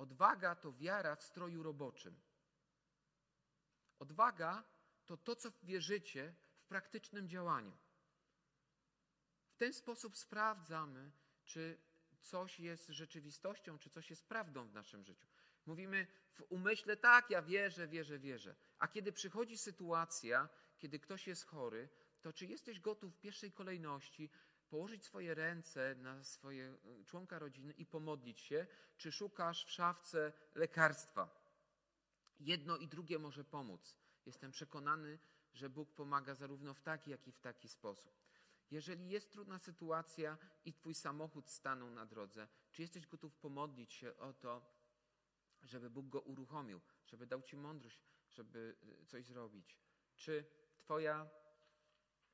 Odwaga 0.00 0.54
to 0.54 0.72
wiara 0.72 1.16
w 1.16 1.22
stroju 1.22 1.62
roboczym. 1.62 2.20
Odwaga 3.98 4.64
to 5.06 5.16
to, 5.16 5.36
co 5.36 5.52
wierzycie 5.62 6.34
w 6.56 6.64
praktycznym 6.64 7.28
działaniu. 7.28 7.72
W 9.50 9.56
ten 9.56 9.72
sposób 9.72 10.16
sprawdzamy, 10.16 11.12
czy 11.44 11.78
coś 12.20 12.60
jest 12.60 12.88
rzeczywistością, 12.88 13.78
czy 13.78 13.90
coś 13.90 14.10
jest 14.10 14.28
prawdą 14.28 14.68
w 14.68 14.72
naszym 14.72 15.04
życiu. 15.04 15.26
Mówimy 15.66 16.06
w 16.32 16.42
umyśle, 16.48 16.96
tak, 16.96 17.30
ja 17.30 17.42
wierzę, 17.42 17.88
wierzę, 17.88 18.18
wierzę. 18.18 18.56
A 18.78 18.88
kiedy 18.88 19.12
przychodzi 19.12 19.58
sytuacja, 19.58 20.48
kiedy 20.78 20.98
ktoś 20.98 21.26
jest 21.26 21.44
chory, 21.44 21.88
to 22.22 22.32
czy 22.32 22.46
jesteś 22.46 22.80
gotów 22.80 23.14
w 23.14 23.20
pierwszej 23.20 23.52
kolejności 23.52 24.30
położyć 24.70 25.04
swoje 25.04 25.34
ręce 25.34 25.94
na 25.94 26.24
swoje 26.24 26.64
e, 26.64 27.04
członka 27.04 27.38
rodziny 27.38 27.72
i 27.72 27.86
pomodlić 27.86 28.40
się, 28.40 28.66
czy 28.96 29.12
szukasz 29.12 29.64
w 29.64 29.70
szafce 29.70 30.32
lekarstwa? 30.54 31.40
Jedno 32.40 32.76
i 32.76 32.88
drugie 32.88 33.18
może 33.18 33.44
pomóc. 33.44 33.96
Jestem 34.26 34.50
przekonany, 34.50 35.18
że 35.54 35.70
Bóg 35.70 35.94
pomaga 35.94 36.34
zarówno 36.34 36.74
w 36.74 36.80
taki, 36.80 37.10
jak 37.10 37.28
i 37.28 37.32
w 37.32 37.40
taki 37.40 37.68
sposób. 37.68 38.20
Jeżeli 38.70 39.08
jest 39.08 39.32
trudna 39.32 39.58
sytuacja 39.58 40.38
i 40.64 40.72
twój 40.72 40.94
samochód 40.94 41.50
stanął 41.50 41.90
na 41.90 42.06
drodze, 42.06 42.48
czy 42.72 42.82
jesteś 42.82 43.06
gotów 43.06 43.36
pomodlić 43.36 43.92
się 43.92 44.16
o 44.16 44.32
to, 44.32 44.62
żeby 45.62 45.90
Bóg 45.90 46.08
go 46.08 46.20
uruchomił, 46.20 46.80
żeby 47.06 47.26
dał 47.26 47.42
ci 47.42 47.56
mądrość, 47.56 48.00
żeby 48.28 48.76
y, 49.02 49.06
coś 49.06 49.24
zrobić? 49.24 49.78
Czy 50.16 50.44
twoja 50.78 51.30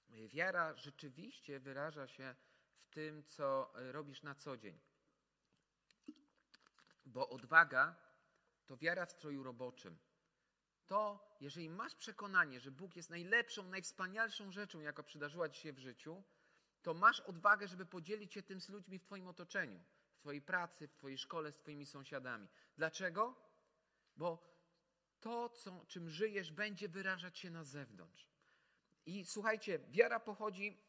wiara 0.08 0.76
rzeczywiście 0.76 1.60
wyraża 1.60 2.06
się 2.06 2.34
w 2.78 2.88
tym, 2.88 3.24
co 3.24 3.72
robisz 3.74 4.22
na 4.22 4.34
co 4.34 4.56
dzień? 4.56 4.80
Bo 7.06 7.28
odwaga 7.28 7.96
to 8.66 8.76
wiara 8.76 9.06
w 9.06 9.12
stroju 9.12 9.42
roboczym 9.42 9.98
to 10.86 11.26
jeżeli 11.40 11.70
masz 11.70 11.94
przekonanie, 11.94 12.60
że 12.60 12.70
Bóg 12.70 12.96
jest 12.96 13.10
najlepszą, 13.10 13.68
najwspanialszą 13.68 14.52
rzeczą, 14.52 14.80
jaka 14.80 15.02
przydarzyła 15.02 15.48
ci 15.48 15.60
się 15.60 15.72
w 15.72 15.78
życiu, 15.78 16.24
to 16.82 16.94
masz 16.94 17.20
odwagę, 17.20 17.68
żeby 17.68 17.86
podzielić 17.86 18.34
się 18.34 18.42
tym 18.42 18.60
z 18.60 18.68
ludźmi 18.68 18.98
w 18.98 19.04
Twoim 19.04 19.28
otoczeniu, 19.28 19.80
w 20.14 20.20
Twojej 20.20 20.42
pracy, 20.42 20.88
w 20.88 20.94
Twojej 20.94 21.18
szkole, 21.18 21.52
z 21.52 21.56
Twoimi 21.56 21.86
sąsiadami. 21.86 22.48
Dlaczego? 22.76 23.36
Bo 24.16 24.56
to, 25.20 25.48
co, 25.48 25.84
czym 25.86 26.10
żyjesz, 26.10 26.52
będzie 26.52 26.88
wyrażać 26.88 27.38
się 27.38 27.50
na 27.50 27.64
zewnątrz. 27.64 28.26
I 29.06 29.24
słuchajcie, 29.24 29.78
wiara 29.88 30.20
pochodzi 30.20 30.82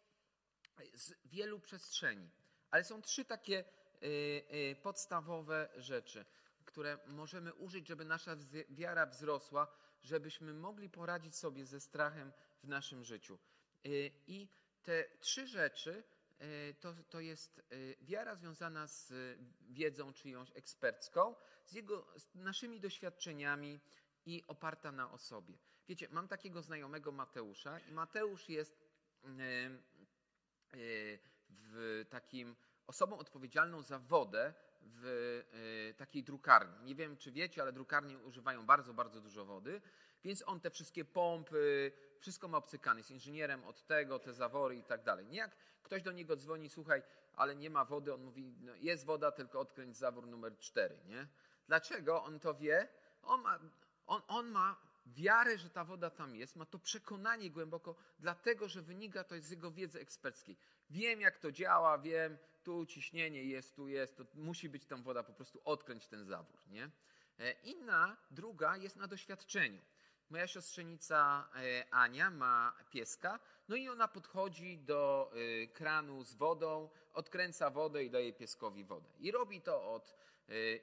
z 0.93 1.13
wielu 1.25 1.59
przestrzeni, 1.59 2.29
ale 2.71 2.83
są 2.83 3.01
trzy 3.01 3.25
takie 3.25 3.59
y, 3.59 4.05
y, 4.05 4.75
podstawowe 4.83 5.69
rzeczy, 5.77 6.25
które 6.65 6.97
możemy 7.07 7.53
użyć, 7.53 7.87
żeby 7.87 8.05
nasza 8.05 8.35
wiara 8.69 9.05
wzrosła 9.05 9.67
żebyśmy 10.03 10.53
mogli 10.53 10.89
poradzić 10.89 11.35
sobie 11.35 11.65
ze 11.65 11.79
strachem 11.79 12.31
w 12.63 12.67
naszym 12.67 13.03
życiu. 13.03 13.39
Y, 13.85 14.11
I 14.27 14.47
te 14.83 15.05
trzy 15.19 15.47
rzeczy 15.47 16.03
to, 16.79 16.93
to 17.09 17.19
jest 17.19 17.61
wiara 18.01 18.35
związana 18.35 18.87
z 18.87 19.13
wiedzą 19.61 20.13
czyjąś 20.13 20.51
ekspercką, 20.55 21.35
z, 21.65 21.73
jego, 21.73 22.07
z 22.17 22.35
naszymi 22.35 22.79
doświadczeniami 22.79 23.79
i 24.25 24.43
oparta 24.47 24.91
na 24.91 25.11
osobie. 25.11 25.57
Wiecie, 25.87 26.07
mam 26.11 26.27
takiego 26.27 26.61
znajomego 26.61 27.11
Mateusza 27.11 27.79
i 27.79 27.91
Mateusz 27.91 28.49
jest 28.49 28.87
w 31.49 32.05
takim 32.09 32.55
osobą 32.87 33.17
odpowiedzialną 33.17 33.81
za 33.81 33.99
wodę 33.99 34.53
w 34.81 35.05
e, 35.89 35.93
takiej 35.93 36.23
drukarni. 36.23 36.85
Nie 36.85 36.95
wiem, 36.95 37.17
czy 37.17 37.31
wiecie, 37.31 37.61
ale 37.61 37.73
drukarnie 37.73 38.17
używają 38.17 38.65
bardzo, 38.65 38.93
bardzo 38.93 39.21
dużo 39.21 39.45
wody, 39.45 39.81
więc 40.23 40.43
on 40.47 40.59
te 40.59 40.69
wszystkie 40.69 41.05
pompy, 41.05 41.91
wszystko 42.19 42.47
ma 42.47 42.57
obcykane. 42.57 42.99
Jest 42.99 43.11
inżynierem 43.11 43.63
od 43.63 43.85
tego, 43.85 44.19
te 44.19 44.33
zawory 44.33 44.75
i 44.75 44.83
tak 44.83 45.03
dalej. 45.03 45.27
Nie 45.27 45.37
jak 45.37 45.55
ktoś 45.83 46.03
do 46.03 46.11
niego 46.11 46.35
dzwoni, 46.35 46.69
słuchaj, 46.69 47.03
ale 47.33 47.55
nie 47.55 47.69
ma 47.69 47.85
wody, 47.85 48.13
on 48.13 48.23
mówi, 48.23 48.55
no 48.59 48.75
jest 48.75 49.05
woda, 49.05 49.31
tylko 49.31 49.59
odkręć 49.59 49.97
zawór 49.97 50.27
numer 50.27 50.59
cztery, 50.59 50.99
nie? 51.05 51.27
Dlaczego 51.67 52.23
on 52.23 52.39
to 52.39 52.53
wie? 52.53 52.87
On 53.21 53.41
ma, 53.41 53.59
on, 54.05 54.21
on 54.27 54.47
ma 54.47 54.86
wiarę, 55.15 55.57
że 55.57 55.69
ta 55.69 55.85
woda 55.85 56.09
tam 56.09 56.35
jest, 56.35 56.55
ma 56.55 56.65
to 56.65 56.79
przekonanie 56.79 57.51
głęboko, 57.51 57.95
dlatego 58.19 58.67
że 58.67 58.81
wynika 58.81 59.23
to 59.23 59.39
z 59.39 59.49
jego 59.49 59.71
wiedzy 59.71 59.99
eksperckiej. 59.99 60.57
Wiem, 60.89 61.21
jak 61.21 61.37
to 61.37 61.51
działa, 61.51 61.97
wiem, 61.97 62.37
tu 62.63 62.85
ciśnienie 62.85 63.43
jest, 63.43 63.75
tu 63.75 63.87
jest, 63.87 64.17
to 64.17 64.25
musi 64.33 64.69
być 64.69 64.85
tam 64.85 65.03
woda, 65.03 65.23
po 65.23 65.33
prostu 65.33 65.61
odkręć 65.65 66.07
ten 66.07 66.25
zawór. 66.25 66.59
Nie? 66.67 66.89
E, 67.39 67.51
inna, 67.51 68.17
druga 68.31 68.77
jest 68.77 68.95
na 68.95 69.07
doświadczeniu. 69.07 69.81
Moja 70.29 70.47
siostrzenica 70.47 71.49
e, 71.55 71.93
Ania 71.93 72.31
ma 72.31 72.73
pieska, 72.89 73.39
no 73.67 73.75
i 73.75 73.89
ona 73.89 74.07
podchodzi 74.07 74.77
do 74.77 75.31
e, 75.33 75.67
kranu 75.67 76.23
z 76.23 76.33
wodą, 76.33 76.89
odkręca 77.13 77.69
wodę 77.69 78.03
i 78.03 78.09
daje 78.09 78.33
pieskowi 78.33 78.83
wodę. 78.83 79.09
I 79.19 79.31
robi 79.31 79.61
to 79.61 79.93
od 79.93 80.15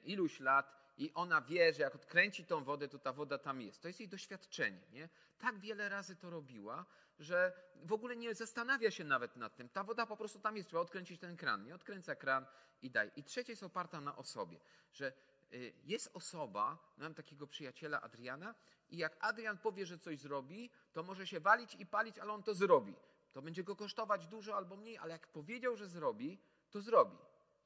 iluś 0.03 0.39
lat 0.39 0.84
i 0.97 1.13
ona 1.13 1.41
wie, 1.41 1.73
że 1.73 1.81
jak 1.81 1.95
odkręci 1.95 2.45
tą 2.45 2.63
wodę, 2.63 2.87
to 2.87 2.99
ta 2.99 3.13
woda 3.13 3.37
tam 3.37 3.61
jest. 3.61 3.81
To 3.81 3.87
jest 3.87 3.99
jej 3.99 4.09
doświadczenie. 4.09 4.81
Nie? 4.91 5.09
Tak 5.37 5.59
wiele 5.59 5.89
razy 5.89 6.15
to 6.15 6.29
robiła, 6.29 6.85
że 7.19 7.53
w 7.83 7.93
ogóle 7.93 8.15
nie 8.15 8.35
zastanawia 8.35 8.91
się 8.91 9.03
nawet 9.03 9.35
nad 9.35 9.55
tym. 9.55 9.69
Ta 9.69 9.83
woda 9.83 10.05
po 10.05 10.17
prostu 10.17 10.39
tam 10.39 10.57
jest, 10.57 10.69
trzeba 10.69 10.81
odkręcić 10.81 11.19
ten 11.19 11.37
kran. 11.37 11.65
Nie 11.65 11.75
odkręca 11.75 12.15
kran 12.15 12.45
i 12.81 12.91
daj. 12.91 13.11
I 13.15 13.23
trzecie 13.23 13.51
jest 13.51 13.63
oparta 13.63 14.01
na 14.01 14.15
osobie, 14.15 14.59
że 14.91 15.13
y, 15.53 15.73
jest 15.83 16.09
osoba, 16.13 16.93
mam 16.97 17.13
takiego 17.13 17.47
przyjaciela 17.47 18.01
Adriana 18.01 18.55
i 18.89 18.97
jak 18.97 19.17
Adrian 19.19 19.57
powie, 19.57 19.85
że 19.85 19.99
coś 19.99 20.19
zrobi, 20.19 20.69
to 20.93 21.03
może 21.03 21.27
się 21.27 21.39
walić 21.39 21.75
i 21.75 21.85
palić, 21.85 22.19
ale 22.19 22.33
on 22.33 22.43
to 22.43 22.53
zrobi. 22.53 22.95
To 23.33 23.41
będzie 23.41 23.63
go 23.63 23.75
kosztować 23.75 24.27
dużo 24.27 24.55
albo 24.55 24.77
mniej, 24.77 24.97
ale 24.97 25.11
jak 25.11 25.27
powiedział, 25.27 25.75
że 25.75 25.87
zrobi, 25.87 26.39
to 26.71 26.81
zrobi. 26.81 27.17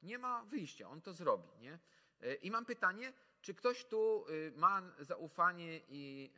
Nie 0.02 0.18
ma 0.18 0.44
wyjścia, 0.44 0.88
on 0.88 1.00
to 1.00 1.12
zrobi. 1.12 1.48
Nie? 1.58 1.78
Y, 2.22 2.34
I 2.34 2.50
mam 2.50 2.64
pytanie, 2.64 3.12
czy 3.40 3.54
ktoś 3.54 3.84
tu 3.84 4.26
y, 4.28 4.52
ma 4.56 4.82
zaufanie 5.00 5.80
i 5.88 6.30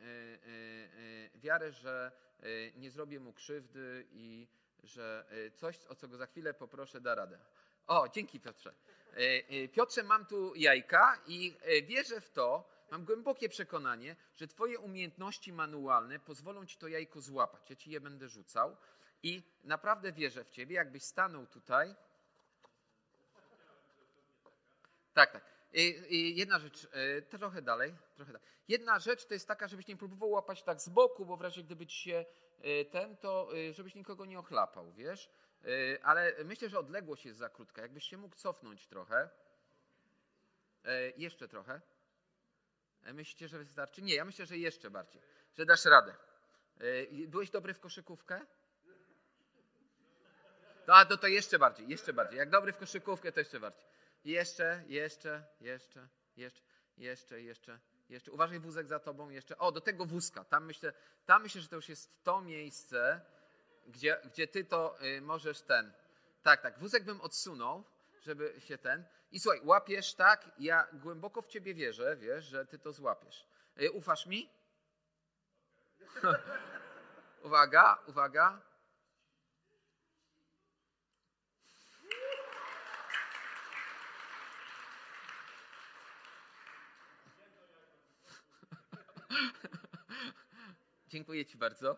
wiarę, 1.35 1.71
że 1.71 2.11
Y, 2.45 2.73
nie 2.75 2.91
zrobię 2.91 3.19
mu 3.19 3.33
krzywdy 3.33 4.07
i 4.11 4.47
że 4.83 5.25
y, 5.31 5.51
coś, 5.51 5.85
o 5.85 5.95
co 5.95 6.07
go 6.07 6.17
za 6.17 6.25
chwilę 6.25 6.53
poproszę, 6.53 7.01
da 7.01 7.15
radę. 7.15 7.39
O, 7.87 8.09
dzięki 8.09 8.39
Piotrze. 8.39 8.73
Y, 9.51 9.69
Piotrze, 9.69 10.03
mam 10.03 10.25
tu 10.25 10.55
jajka 10.55 11.21
i 11.27 11.57
wierzę 11.87 12.21
w 12.21 12.29
to, 12.29 12.69
mam 12.91 13.05
głębokie 13.05 13.49
przekonanie, 13.49 14.15
że 14.35 14.47
Twoje 14.47 14.79
umiejętności 14.79 15.53
manualne 15.53 16.19
pozwolą 16.19 16.65
Ci 16.65 16.77
to 16.77 16.87
jajko 16.87 17.21
złapać. 17.21 17.69
Ja 17.69 17.75
Ci 17.75 17.91
je 17.91 18.01
będę 18.01 18.29
rzucał 18.29 18.77
i 19.23 19.43
naprawdę 19.63 20.11
wierzę 20.11 20.43
w 20.43 20.49
Ciebie. 20.49 20.75
Jakbyś 20.75 21.03
stanął 21.03 21.47
tutaj. 21.47 21.95
Tak, 25.13 25.31
tak. 25.31 25.52
Jedna 25.73 26.59
rzecz, 26.59 26.87
e, 26.91 27.21
trochę 27.21 27.61
dalej, 27.61 27.95
trochę 28.15 28.33
dalej. 28.33 28.47
Jedna 28.67 28.99
rzecz 28.99 29.25
to 29.25 29.33
jest 29.33 29.47
taka, 29.47 29.67
żebyś 29.67 29.87
nie 29.87 29.97
próbował 29.97 30.29
łapać 30.29 30.63
tak 30.63 30.81
z 30.81 30.89
boku, 30.89 31.25
bo 31.25 31.37
w 31.37 31.41
razie 31.41 31.63
gdyby 31.63 31.87
ci 31.87 31.97
się 31.97 32.25
e, 32.61 32.85
ten, 32.85 33.17
to 33.17 33.49
e, 33.69 33.73
żebyś 33.73 33.95
nikogo 33.95 34.25
nie 34.25 34.39
ochlapał, 34.39 34.93
wiesz? 34.93 35.29
Ale 36.01 36.33
myślę, 36.45 36.69
że 36.69 36.79
odległość 36.79 37.25
jest 37.25 37.39
za 37.39 37.49
krótka. 37.49 37.81
Jakbyś 37.81 38.03
się 38.03 38.17
mógł 38.17 38.35
cofnąć 38.35 38.87
trochę. 38.87 39.29
Jeszcze 41.17 41.47
trochę. 41.47 41.81
Myślicie, 43.13 43.47
że 43.47 43.57
wystarczy? 43.57 44.01
Nie, 44.01 44.15
ja 44.15 44.25
myślę, 44.25 44.45
że 44.45 44.57
jeszcze 44.57 44.89
bardziej. 44.89 45.21
Że 45.57 45.65
dasz 45.65 45.85
radę. 45.85 46.15
Byłeś 47.27 47.49
dobry 47.49 47.73
w 47.73 47.79
koszykówkę? 47.79 48.45
No, 50.87 51.05
to, 51.05 51.17
to 51.17 51.27
jeszcze 51.27 51.59
bardziej, 51.59 51.89
jeszcze 51.89 52.13
bardziej. 52.13 52.39
Jak 52.39 52.49
dobry 52.49 52.73
w 52.73 52.77
koszykówkę, 52.77 53.31
to 53.31 53.39
jeszcze 53.39 53.59
bardziej. 53.59 53.92
Jeszcze, 54.23 54.83
jeszcze, 54.87 55.43
jeszcze, 55.61 56.07
jeszcze, 56.35 56.61
jeszcze, 56.97 57.41
jeszcze, 57.41 57.79
jeszcze. 58.09 58.31
Uważaj 58.31 58.59
wózek 58.59 58.87
za 58.87 58.99
tobą 58.99 59.29
jeszcze. 59.29 59.57
O, 59.57 59.71
do 59.71 59.81
tego 59.81 60.05
wózka. 60.05 60.43
Tam 60.43 60.65
myślę, 60.65 60.93
tam 61.25 61.43
myślę 61.43 61.61
że 61.61 61.67
to 61.67 61.75
już 61.75 61.89
jest 61.89 62.23
to 62.23 62.41
miejsce, 62.41 63.21
gdzie, 63.87 64.21
gdzie 64.25 64.47
ty 64.47 64.65
to 64.65 65.03
y, 65.03 65.21
możesz 65.21 65.61
ten. 65.61 65.93
Tak, 66.43 66.61
tak. 66.61 66.79
Wózek 66.79 67.03
bym 67.03 67.21
odsunął, 67.21 67.83
żeby 68.21 68.55
się 68.59 68.77
ten. 68.77 69.05
I 69.31 69.39
słuchaj, 69.39 69.61
łapiesz 69.63 70.13
tak, 70.13 70.51
ja 70.59 70.87
głęboko 70.93 71.41
w 71.41 71.47
ciebie 71.47 71.73
wierzę, 71.73 72.15
wiesz, 72.15 72.45
że 72.45 72.65
ty 72.65 72.79
to 72.79 72.93
złapiesz. 72.93 73.47
Y, 73.81 73.91
ufasz 73.91 74.25
mi? 74.25 74.49
uwaga, 77.45 78.03
uwaga. 78.07 78.61
Dziękuję 91.13 91.45
Ci 91.45 91.57
bardzo. 91.57 91.97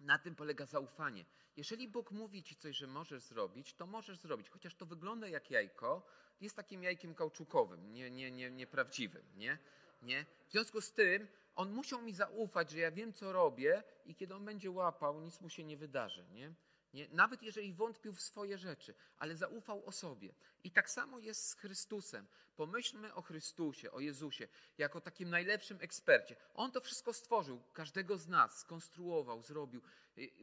Na 0.00 0.18
tym 0.18 0.34
polega 0.34 0.66
zaufanie. 0.66 1.24
Jeżeli 1.56 1.88
Bóg 1.88 2.10
mówi 2.10 2.42
Ci 2.42 2.56
coś, 2.56 2.76
że 2.76 2.86
możesz 2.86 3.22
zrobić, 3.22 3.74
to 3.74 3.86
możesz 3.86 4.18
zrobić. 4.18 4.50
Chociaż 4.50 4.74
to 4.74 4.86
wygląda 4.86 5.28
jak 5.28 5.50
jajko, 5.50 6.06
jest 6.40 6.56
takim 6.56 6.82
jajkiem 6.82 7.14
kauczukowym, 7.14 7.92
nie, 7.92 8.10
nie, 8.10 8.30
nie, 8.30 8.50
nieprawdziwym. 8.50 9.22
Nie? 9.36 9.58
Nie? 10.02 10.26
W 10.48 10.52
związku 10.52 10.80
z 10.80 10.92
tym 10.92 11.28
on 11.54 11.72
musiał 11.72 12.02
mi 12.02 12.12
zaufać, 12.12 12.70
że 12.70 12.78
ja 12.78 12.90
wiem, 12.90 13.12
co 13.12 13.32
robię 13.32 13.82
i 14.06 14.14
kiedy 14.14 14.34
on 14.34 14.44
będzie 14.44 14.70
łapał, 14.70 15.20
nic 15.20 15.40
mu 15.40 15.48
się 15.48 15.64
nie 15.64 15.76
wydarzy. 15.76 16.24
Nie? 16.30 16.52
Nie? 16.94 17.08
Nawet 17.08 17.42
jeżeli 17.42 17.72
wątpił 17.72 18.12
w 18.12 18.20
swoje 18.20 18.58
rzeczy, 18.58 18.94
ale 19.18 19.36
zaufał 19.36 19.86
o 19.86 19.92
sobie. 19.92 20.34
I 20.64 20.70
tak 20.70 20.90
samo 20.90 21.18
jest 21.18 21.48
z 21.48 21.54
Chrystusem. 21.54 22.26
Pomyślmy 22.56 23.14
o 23.14 23.22
Chrystusie, 23.22 23.92
o 23.92 24.00
Jezusie, 24.00 24.48
jako 24.78 25.00
takim 25.00 25.30
najlepszym 25.30 25.78
ekspercie. 25.80 26.36
On 26.54 26.72
to 26.72 26.80
wszystko 26.80 27.12
stworzył, 27.12 27.62
każdego 27.72 28.18
z 28.18 28.28
nas 28.28 28.58
skonstruował, 28.58 29.42
zrobił. 29.42 29.82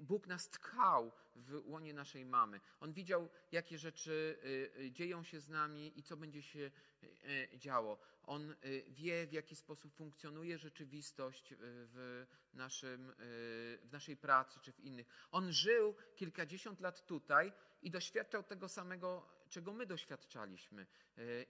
Bóg 0.01 0.27
nas 0.27 0.49
tkał 0.49 1.11
w 1.35 1.61
łonie 1.65 1.93
naszej 1.93 2.25
mamy. 2.25 2.59
On 2.79 2.93
widział, 2.93 3.29
jakie 3.51 3.77
rzeczy 3.77 4.39
y, 4.77 4.81
y, 4.81 4.91
dzieją 4.91 5.23
się 5.23 5.39
z 5.39 5.49
nami 5.49 5.99
i 5.99 6.03
co 6.03 6.17
będzie 6.17 6.41
się 6.41 6.71
y, 7.03 7.49
działo. 7.57 7.97
On 8.23 8.55
wie, 8.87 9.27
w 9.27 9.33
jaki 9.33 9.55
sposób 9.55 9.93
funkcjonuje 9.93 10.57
rzeczywistość 10.57 11.53
w, 11.59 12.25
naszym, 12.53 13.13
w 13.17 13.89
naszej 13.91 14.17
pracy 14.17 14.59
czy 14.61 14.71
w 14.71 14.79
innych. 14.79 15.07
On 15.31 15.51
żył 15.51 15.95
kilkadziesiąt 16.15 16.79
lat 16.79 17.05
tutaj 17.05 17.53
i 17.85 17.91
doświadczał 17.91 18.43
tego 18.43 18.69
samego, 18.69 19.25
czego 19.49 19.73
my 19.73 19.85
doświadczaliśmy. 19.85 20.87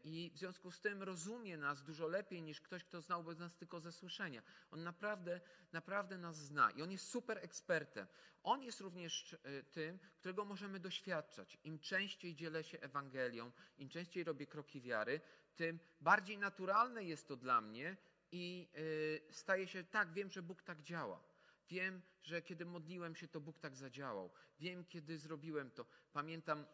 I 0.03 0.31
w 0.33 0.37
związku 0.37 0.71
z 0.71 0.81
tym 0.81 1.03
rozumie 1.03 1.57
nas 1.57 1.83
dużo 1.83 2.07
lepiej 2.07 2.41
niż 2.41 2.61
ktoś, 2.61 2.83
kto 2.83 3.01
znałby 3.01 3.35
nas 3.35 3.55
tylko 3.55 3.79
ze 3.79 3.91
słyszenia. 3.91 4.41
On 4.71 4.83
naprawdę, 4.83 5.41
naprawdę 5.71 6.17
nas 6.17 6.35
zna 6.35 6.71
i 6.71 6.81
on 6.81 6.91
jest 6.91 7.07
super 7.07 7.37
ekspertem. 7.37 8.07
On 8.43 8.63
jest 8.63 8.81
również 8.81 9.35
tym, 9.71 9.99
którego 10.19 10.45
możemy 10.45 10.79
doświadczać. 10.79 11.57
Im 11.63 11.79
częściej 11.79 12.35
dzielę 12.35 12.63
się 12.63 12.79
Ewangelią, 12.79 13.51
im 13.77 13.89
częściej 13.89 14.23
robię 14.23 14.47
kroki 14.47 14.81
wiary, 14.81 15.21
tym 15.55 15.79
bardziej 16.01 16.37
naturalne 16.37 17.03
jest 17.03 17.27
to 17.27 17.35
dla 17.35 17.61
mnie 17.61 17.97
i 18.31 18.69
y, 18.77 19.33
staje 19.33 19.67
się 19.67 19.83
tak, 19.83 20.13
wiem, 20.13 20.31
że 20.31 20.41
Bóg 20.41 20.63
tak 20.63 20.81
działa. 20.81 21.34
Wiem, 21.69 22.01
że 22.23 22.41
kiedy 22.41 22.65
modliłem 22.65 23.15
się, 23.15 23.27
to 23.27 23.41
Bóg 23.41 23.59
tak 23.59 23.75
zadziałał. 23.75 24.31
Wiem, 24.59 24.85
kiedy 24.85 25.17
zrobiłem 25.17 25.71
to. 25.71 25.85
Pamiętam, 26.13 26.65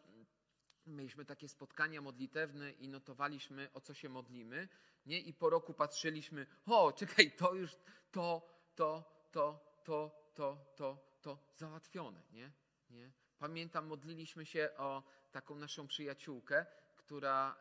mieliśmy 0.86 1.24
takie 1.24 1.48
spotkania 1.48 2.00
modlitewne 2.00 2.72
i 2.72 2.88
notowaliśmy, 2.88 3.72
o 3.72 3.80
co 3.80 3.94
się 3.94 4.08
modlimy. 4.08 4.68
Nie? 5.06 5.20
I 5.20 5.34
po 5.34 5.50
roku 5.50 5.74
patrzyliśmy, 5.74 6.46
o, 6.66 6.92
czekaj, 6.92 7.32
to 7.36 7.54
już, 7.54 7.76
to, 8.10 8.48
to, 8.74 9.04
to, 9.32 9.78
to, 9.84 10.30
to, 10.34 10.72
to, 10.76 11.18
to 11.20 11.38
załatwione. 11.56 12.22
Nie? 12.32 12.52
Nie? 12.90 13.12
Pamiętam, 13.38 13.86
modliliśmy 13.86 14.46
się 14.46 14.70
o 14.76 15.02
taką 15.32 15.54
naszą 15.54 15.86
przyjaciółkę, 15.86 16.66
która 17.12 17.56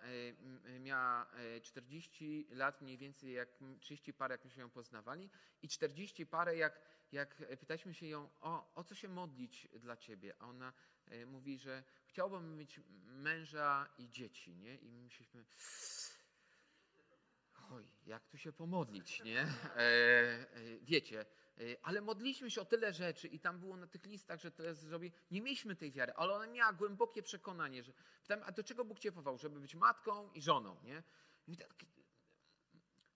e, 0.65 0.79
miała 0.79 1.31
40 1.61 2.47
e, 2.51 2.55
lat 2.55 2.81
mniej 2.81 2.97
więcej, 2.97 3.33
jak 3.33 3.49
30 3.79 4.13
parę, 4.13 4.33
jak 4.33 4.45
myśmy 4.45 4.61
ją 4.61 4.69
poznawali 4.69 5.29
i 5.61 5.67
40 5.67 6.25
parę, 6.25 6.57
jak, 6.57 6.81
jak 7.11 7.35
pytaliśmy 7.59 7.93
się 7.93 8.07
ją, 8.07 8.29
o, 8.41 8.73
o 8.75 8.83
co 8.83 8.95
się 8.95 9.07
modlić 9.07 9.67
dla 9.79 9.97
ciebie, 9.97 10.33
a 10.39 10.45
ona 10.45 10.73
e, 11.05 11.25
mówi, 11.25 11.57
że 11.57 11.83
chciałbym 12.05 12.57
mieć 12.57 12.79
męża 13.03 13.89
i 13.97 14.09
dzieci, 14.09 14.55
nie? 14.55 14.75
I 14.75 14.91
my 14.91 15.01
myśleliśmy, 15.01 15.45
oj, 17.71 17.87
jak 18.05 18.27
tu 18.27 18.37
się 18.37 18.53
pomodlić, 18.53 19.23
nie? 19.23 19.41
E, 19.75 20.77
wiecie, 20.81 21.25
ale 21.81 22.01
modliśmy 22.01 22.51
się 22.51 22.61
o 22.61 22.65
tyle 22.65 22.93
rzeczy 22.93 23.27
i 23.27 23.39
tam 23.39 23.59
było 23.59 23.77
na 23.77 23.87
tych 23.87 24.05
listach, 24.05 24.39
że 24.39 24.51
tyle 24.51 24.75
zrobi. 24.75 25.11
Nie 25.31 25.41
mieliśmy 25.41 25.75
tej 25.75 25.91
wiary, 25.91 26.13
ale 26.13 26.33
ona 26.33 26.47
miała 26.47 26.73
głębokie 26.73 27.23
przekonanie, 27.23 27.83
że 27.83 27.93
a 28.45 28.51
do 28.51 28.63
czego 28.63 28.85
Bóg 28.85 28.99
cię 28.99 29.11
powołał? 29.11 29.37
Żeby 29.37 29.59
być 29.59 29.75
matką 29.75 30.31
i 30.33 30.41
żoną, 30.41 30.77
nie? 30.83 31.03
I 31.47 31.57
tak, 31.57 31.85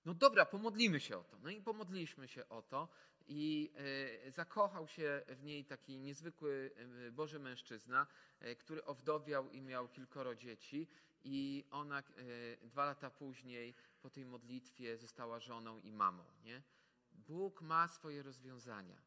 no 0.05 0.13
dobra, 0.13 0.45
pomodlimy 0.45 0.99
się 0.99 1.17
o 1.17 1.23
to. 1.23 1.37
No 1.39 1.49
i 1.49 1.61
pomodliliśmy 1.61 2.27
się 2.27 2.49
o 2.49 2.61
to 2.61 2.89
i 3.27 3.71
y, 4.27 4.31
zakochał 4.31 4.87
się 4.87 5.21
w 5.27 5.43
niej 5.43 5.65
taki 5.65 5.99
niezwykły 5.99 6.71
y, 7.07 7.11
Boży 7.11 7.39
mężczyzna, 7.39 8.07
który 8.59 8.85
owdowiał 8.85 9.49
i 9.49 9.61
miał 9.61 9.89
kilkoro 9.89 10.35
dzieci 10.35 10.87
i 11.23 11.65
ona 11.71 12.03
dwa 12.61 12.85
lata 12.85 13.09
później 13.09 13.75
po 14.01 14.09
tej 14.09 14.25
modlitwie 14.25 14.97
została 14.97 15.39
żoną 15.39 15.79
i 15.79 15.91
mamą, 15.91 16.23
nie? 16.43 16.61
Bóg 17.27 17.61
ma 17.61 17.87
swoje 17.87 18.23
rozwiązania. 18.23 19.01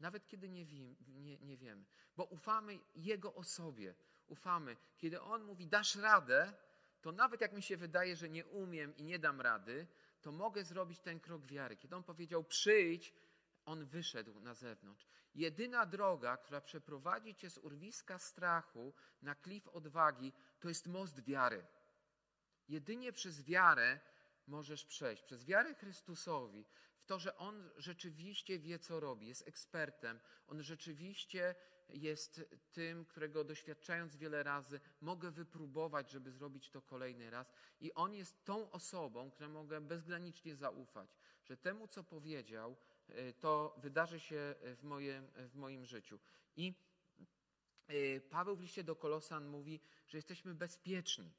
Nawet 0.00 0.26
kiedy 0.26 0.48
nie, 0.48 0.64
wiem, 0.66 0.96
nie, 1.08 1.38
nie 1.38 1.56
wiemy, 1.56 1.84
bo 2.16 2.24
ufamy 2.24 2.78
Jego 2.94 3.34
osobie. 3.34 3.94
Ufamy. 4.26 4.76
Kiedy 4.96 5.20
On 5.20 5.44
mówi, 5.44 5.66
dasz 5.66 5.96
radę, 5.96 6.52
to 7.00 7.12
nawet 7.12 7.40
jak 7.40 7.52
mi 7.52 7.62
się 7.62 7.76
wydaje, 7.76 8.16
że 8.16 8.28
nie 8.28 8.46
umiem 8.46 8.96
i 8.96 9.04
nie 9.04 9.18
dam 9.18 9.40
rady, 9.40 9.86
to 10.20 10.32
mogę 10.32 10.64
zrobić 10.64 11.00
ten 11.00 11.20
krok 11.20 11.46
wiary. 11.46 11.76
Kiedy 11.76 11.96
On 11.96 12.02
powiedział, 12.02 12.44
przyjdź, 12.44 13.14
On 13.64 13.84
wyszedł 13.84 14.40
na 14.40 14.54
zewnątrz. 14.54 15.06
Jedyna 15.34 15.86
droga, 15.86 16.36
która 16.36 16.60
przeprowadzi 16.60 17.34
cię 17.34 17.50
z 17.50 17.58
urwiska 17.58 18.18
strachu 18.18 18.94
na 19.22 19.34
klif 19.34 19.68
odwagi, 19.68 20.32
to 20.60 20.68
jest 20.68 20.86
most 20.86 21.20
wiary. 21.24 21.66
Jedynie 22.68 23.12
przez 23.12 23.42
wiarę 23.42 24.00
możesz 24.46 24.84
przejść. 24.84 25.22
Przez 25.22 25.44
wiarę 25.44 25.74
Chrystusowi, 25.74 26.64
to, 27.08 27.18
że 27.18 27.36
on 27.36 27.70
rzeczywiście 27.76 28.58
wie, 28.58 28.78
co 28.78 29.00
robi, 29.00 29.26
jest 29.26 29.48
ekspertem, 29.48 30.20
on 30.46 30.62
rzeczywiście 30.62 31.54
jest 31.88 32.40
tym, 32.72 33.04
którego 33.04 33.44
doświadczając 33.44 34.16
wiele 34.16 34.42
razy, 34.42 34.80
mogę 35.00 35.30
wypróbować, 35.30 36.10
żeby 36.10 36.30
zrobić 36.30 36.70
to 36.70 36.82
kolejny 36.82 37.30
raz. 37.30 37.52
I 37.80 37.94
on 37.94 38.14
jest 38.14 38.44
tą 38.44 38.70
osobą, 38.70 39.30
której 39.30 39.52
mogę 39.52 39.80
bezgranicznie 39.80 40.56
zaufać, 40.56 41.16
że 41.44 41.56
temu, 41.56 41.88
co 41.88 42.04
powiedział, 42.04 42.76
y, 43.08 43.34
to 43.40 43.76
wydarzy 43.78 44.20
się 44.20 44.54
w 44.62 44.82
moim, 44.82 45.30
w 45.36 45.54
moim 45.54 45.84
życiu. 45.84 46.18
I 46.56 46.74
y, 47.90 48.22
Paweł 48.30 48.56
w 48.56 48.60
liście 48.60 48.84
do 48.84 48.96
Kolosan 48.96 49.46
mówi, 49.46 49.80
że 50.06 50.18
jesteśmy 50.18 50.54
bezpieczni, 50.54 51.32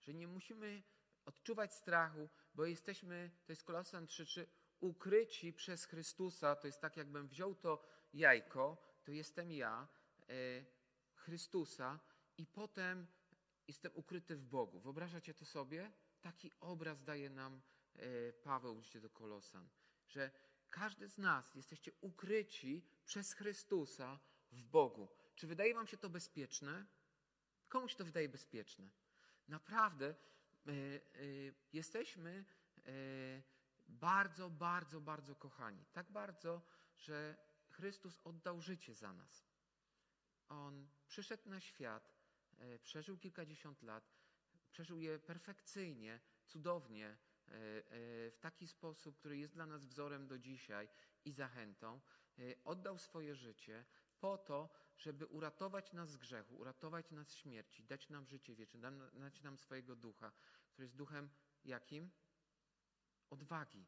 że 0.00 0.14
nie 0.14 0.28
musimy 0.28 0.82
odczuwać 1.24 1.74
strachu, 1.74 2.28
bo 2.54 2.64
jesteśmy, 2.64 3.30
to 3.46 3.52
jest 3.52 3.64
Kolosan 3.64 4.06
3.3, 4.06 4.46
ukryci 4.80 5.52
przez 5.52 5.84
Chrystusa, 5.84 6.56
to 6.56 6.66
jest 6.66 6.80
tak, 6.80 6.96
jakbym 6.96 7.28
wziął 7.28 7.54
to 7.54 7.82
jajko, 8.14 8.76
to 9.04 9.12
jestem 9.12 9.52
ja, 9.52 9.88
e, 10.28 10.64
Chrystusa, 11.14 12.00
i 12.38 12.46
potem 12.46 13.06
jestem 13.68 13.92
ukryty 13.94 14.36
w 14.36 14.44
Bogu. 14.44 14.80
Wyobrażacie 14.80 15.34
to 15.34 15.44
sobie? 15.44 15.92
Taki 16.20 16.52
obraz 16.60 17.02
daje 17.02 17.30
nam 17.30 17.60
e, 17.96 18.32
Paweł 18.32 18.82
w 18.82 19.00
do 19.00 19.10
Kolosan, 19.10 19.68
że 20.08 20.30
każdy 20.70 21.08
z 21.08 21.18
nas 21.18 21.54
jesteście 21.54 21.92
ukryci 22.00 22.84
przez 23.04 23.32
Chrystusa 23.32 24.20
w 24.52 24.62
Bogu. 24.62 25.08
Czy 25.34 25.46
wydaje 25.46 25.74
wam 25.74 25.86
się 25.86 25.96
to 25.96 26.10
bezpieczne? 26.10 26.86
Komuś 27.68 27.94
to 27.94 28.04
wydaje 28.04 28.28
bezpieczne. 28.28 28.90
Naprawdę 29.48 30.08
e, 30.08 30.72
jesteśmy 31.72 32.44
bardzo, 33.90 34.50
bardzo, 34.50 35.00
bardzo 35.00 35.36
kochani. 35.36 35.84
Tak 35.92 36.12
bardzo, 36.12 36.62
że 36.96 37.36
Chrystus 37.70 38.20
oddał 38.24 38.60
życie 38.60 38.94
za 38.94 39.12
nas. 39.12 39.46
On 40.48 40.88
przyszedł 41.06 41.48
na 41.48 41.60
świat, 41.60 42.14
e, 42.58 42.78
przeżył 42.78 43.18
kilkadziesiąt 43.18 43.82
lat, 43.82 44.10
przeżył 44.70 45.00
je 45.00 45.18
perfekcyjnie, 45.18 46.20
cudownie, 46.46 47.06
e, 47.06 47.52
e, 47.52 48.30
w 48.30 48.38
taki 48.40 48.68
sposób, 48.68 49.18
który 49.18 49.38
jest 49.38 49.54
dla 49.54 49.66
nas 49.66 49.86
wzorem 49.86 50.26
do 50.26 50.38
dzisiaj 50.38 50.88
i 51.24 51.32
zachętą. 51.32 52.00
Oddał 52.64 52.98
swoje 52.98 53.34
życie 53.34 53.84
po 54.20 54.38
to, 54.38 54.70
żeby 54.96 55.26
uratować 55.26 55.92
nas 55.92 56.10
z 56.10 56.16
grzechu, 56.16 56.56
uratować 56.56 57.10
nas 57.10 57.28
z 57.28 57.34
śmierci, 57.34 57.84
dać 57.84 58.08
nam 58.08 58.26
życie 58.26 58.54
wieczne, 58.54 58.92
dać 59.12 59.42
nam 59.42 59.58
swojego 59.58 59.96
ducha, 59.96 60.32
który 60.72 60.84
jest 60.84 60.96
duchem 60.96 61.30
jakim? 61.64 62.10
Odwagi. 63.30 63.86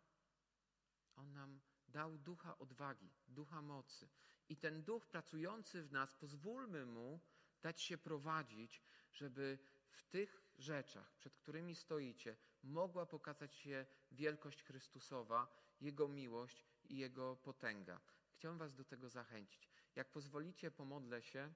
On 1.16 1.32
nam 1.32 1.60
dał 1.88 2.18
ducha 2.18 2.58
odwagi, 2.58 3.10
ducha 3.28 3.62
mocy. 3.62 4.08
I 4.48 4.56
ten 4.56 4.82
duch 4.84 5.06
pracujący 5.06 5.82
w 5.82 5.92
nas, 5.92 6.14
pozwólmy 6.14 6.86
mu 6.86 7.20
dać 7.62 7.82
się 7.82 7.98
prowadzić, 7.98 8.82
żeby 9.12 9.58
w 9.88 10.04
tych 10.04 10.42
rzeczach, 10.58 11.14
przed 11.14 11.36
którymi 11.36 11.74
stoicie, 11.74 12.36
mogła 12.62 13.06
pokazać 13.06 13.54
się 13.54 13.86
wielkość 14.12 14.62
Chrystusowa, 14.62 15.46
Jego 15.80 16.08
miłość 16.08 16.66
i 16.84 16.96
Jego 16.96 17.36
potęga. 17.36 18.00
Chciałem 18.34 18.58
Was 18.58 18.74
do 18.74 18.84
tego 18.84 19.08
zachęcić. 19.08 19.70
Jak 19.96 20.12
pozwolicie, 20.12 20.70
pomodlę 20.70 21.22
się 21.22 21.54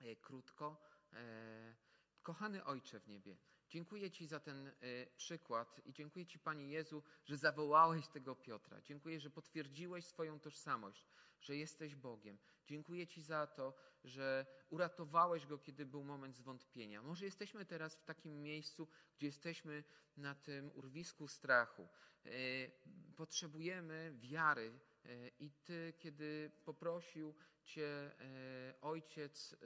e, 0.00 0.16
krótko. 0.16 0.82
E, 1.12 1.76
kochany 2.22 2.64
Ojcze 2.64 3.00
w 3.00 3.08
niebie, 3.08 3.36
Dziękuję 3.68 4.10
Ci 4.10 4.26
za 4.26 4.40
ten 4.40 4.66
y, 4.66 4.72
przykład 5.16 5.80
i 5.84 5.92
dziękuję 5.92 6.26
Ci, 6.26 6.38
Panie 6.38 6.68
Jezu, 6.68 7.02
że 7.24 7.36
zawołałeś 7.36 8.08
tego 8.08 8.36
Piotra. 8.36 8.80
Dziękuję, 8.80 9.20
że 9.20 9.30
potwierdziłeś 9.30 10.04
swoją 10.04 10.40
tożsamość, 10.40 11.06
że 11.40 11.56
jesteś 11.56 11.94
Bogiem. 11.94 12.38
Dziękuję 12.66 13.06
Ci 13.06 13.22
za 13.22 13.46
to, 13.46 13.74
że 14.04 14.46
uratowałeś 14.70 15.46
go, 15.46 15.58
kiedy 15.58 15.86
był 15.86 16.04
moment 16.04 16.36
zwątpienia. 16.36 17.02
Może 17.02 17.24
jesteśmy 17.24 17.64
teraz 17.64 17.96
w 17.96 18.04
takim 18.04 18.42
miejscu, 18.42 18.88
gdzie 19.16 19.26
jesteśmy 19.26 19.84
na 20.16 20.34
tym 20.34 20.70
urwisku 20.74 21.28
strachu. 21.28 21.88
Y, 22.26 22.70
potrzebujemy 23.16 24.14
wiary 24.20 24.80
E, 25.08 25.28
I 25.40 25.50
Ty, 25.50 25.94
kiedy 25.98 26.50
poprosił 26.64 27.34
Cię 27.64 27.86
e, 27.86 28.74
Ojciec, 28.80 29.52
e, 29.52 29.56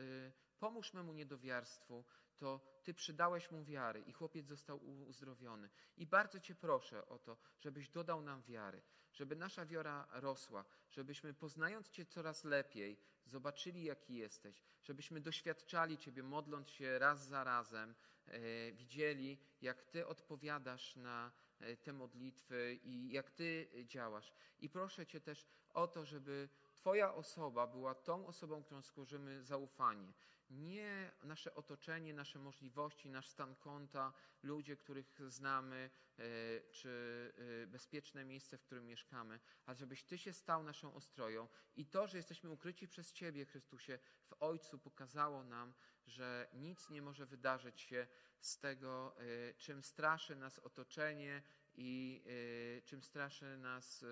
pomóż 0.59 0.95
memu 0.95 1.13
niedowiarstwu, 1.13 2.05
to 2.41 2.61
Ty 2.83 2.95
przydałeś 2.95 3.51
mu 3.51 3.65
wiary 3.65 4.01
i 4.01 4.13
chłopiec 4.13 4.47
został 4.47 4.85
uzdrowiony. 4.87 5.71
I 5.97 6.07
bardzo 6.07 6.41
Cię 6.41 6.55
proszę 6.55 7.07
o 7.07 7.19
to, 7.19 7.37
żebyś 7.59 7.89
dodał 7.89 8.23
nam 8.23 8.43
wiary, 8.43 8.83
żeby 9.13 9.37
nasza 9.37 9.67
wiara 9.67 10.09
rosła, 10.13 10.65
żebyśmy 10.91 11.35
poznając 11.35 11.91
Cię 11.91 12.07
coraz 12.07 12.45
lepiej, 12.45 13.01
zobaczyli 13.25 13.85
jaki 13.85 14.15
jesteś, 14.15 14.63
żebyśmy 14.83 15.21
doświadczali 15.21 15.99
Ciebie, 15.99 16.23
modląc 16.23 16.71
się 16.71 16.99
raz 16.99 17.27
za 17.27 17.45
razem, 17.45 17.95
e, 18.27 18.73
widzieli 18.73 19.39
jak 19.61 19.83
Ty 19.83 20.07
odpowiadasz 20.07 20.97
na 20.97 21.33
e, 21.61 21.77
te 21.77 21.93
modlitwy 21.93 22.79
i 22.83 23.13
jak 23.13 23.31
Ty 23.31 23.71
działasz. 23.85 24.33
I 24.59 24.69
proszę 24.69 25.07
Cię 25.07 25.21
też 25.21 25.47
o 25.69 25.87
to, 25.87 26.05
żeby 26.05 26.49
Twoja 26.81 27.15
osoba 27.15 27.67
była 27.67 27.95
tą 27.95 28.27
osobą, 28.27 28.63
którą 28.63 28.83
skórzymy 28.83 29.45
zaufanie. 29.45 30.13
Nie 30.51 31.13
nasze 31.23 31.55
otoczenie, 31.55 32.15
nasze 32.15 32.39
możliwości, 32.39 33.11
nasz 33.11 33.29
stan 33.29 33.55
konta, 33.55 34.13
ludzie, 34.43 34.77
których 34.77 35.21
znamy, 35.29 35.91
e, 36.19 36.23
czy 36.71 37.33
e, 37.63 37.67
bezpieczne 37.67 38.25
miejsce, 38.25 38.59
w 38.59 38.63
którym 38.63 38.87
mieszkamy, 38.87 39.41
ale 39.67 39.77
żebyś 39.77 40.05
Ty 40.05 40.19
się 40.19 40.33
stał 40.33 40.63
naszą 40.63 40.95
ostroją 40.95 41.49
i 41.77 41.87
to, 41.87 42.07
że 42.07 42.17
jesteśmy 42.17 42.51
ukryci 42.51 42.89
przez 42.89 43.13
Ciebie, 43.13 43.45
Chrystusie, 43.45 43.99
w 44.25 44.35
Ojcu 44.41 44.79
pokazało 44.79 45.45
nam, 45.45 45.73
że 46.07 46.49
nic 46.53 46.91
nie 46.91 47.03
może 47.03 47.27
wydarzyć 47.27 47.81
się 47.81 48.07
z 48.41 48.59
tego, 48.59 49.17
e, 49.19 49.55
czym 49.55 49.83
straszy 49.83 50.37
nas 50.37 50.59
otoczenie 50.59 51.43
i 51.75 52.23
czym 52.85 53.03
straszy 53.03 53.57
nas 53.59 54.05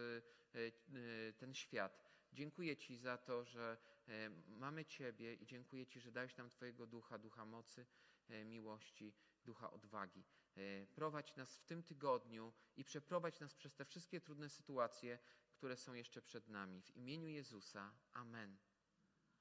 ten 1.38 1.54
świat. 1.54 2.07
Dziękuję 2.38 2.76
Ci 2.76 2.96
za 2.96 3.18
to, 3.18 3.44
że 3.44 3.78
e, 4.08 4.30
mamy 4.48 4.84
Ciebie 4.84 5.34
i 5.34 5.46
dziękuję 5.46 5.86
Ci, 5.86 6.00
że 6.00 6.12
dałeś 6.12 6.36
nam 6.36 6.50
Twojego 6.50 6.86
ducha, 6.86 7.18
ducha 7.18 7.44
mocy, 7.44 7.86
e, 8.28 8.44
miłości, 8.44 9.14
ducha 9.44 9.70
odwagi. 9.70 10.24
E, 10.56 10.86
Prowadź 10.86 11.36
nas 11.36 11.56
w 11.56 11.64
tym 11.64 11.82
tygodniu 11.82 12.52
i 12.76 12.84
przeprowadź 12.84 13.40
nas 13.40 13.54
przez 13.54 13.74
te 13.74 13.84
wszystkie 13.84 14.20
trudne 14.20 14.48
sytuacje, 14.48 15.18
które 15.52 15.76
są 15.76 15.94
jeszcze 15.94 16.22
przed 16.22 16.48
nami. 16.48 16.82
W 16.82 16.96
imieniu 16.96 17.28
Jezusa. 17.28 17.92
Amen. 18.12 18.58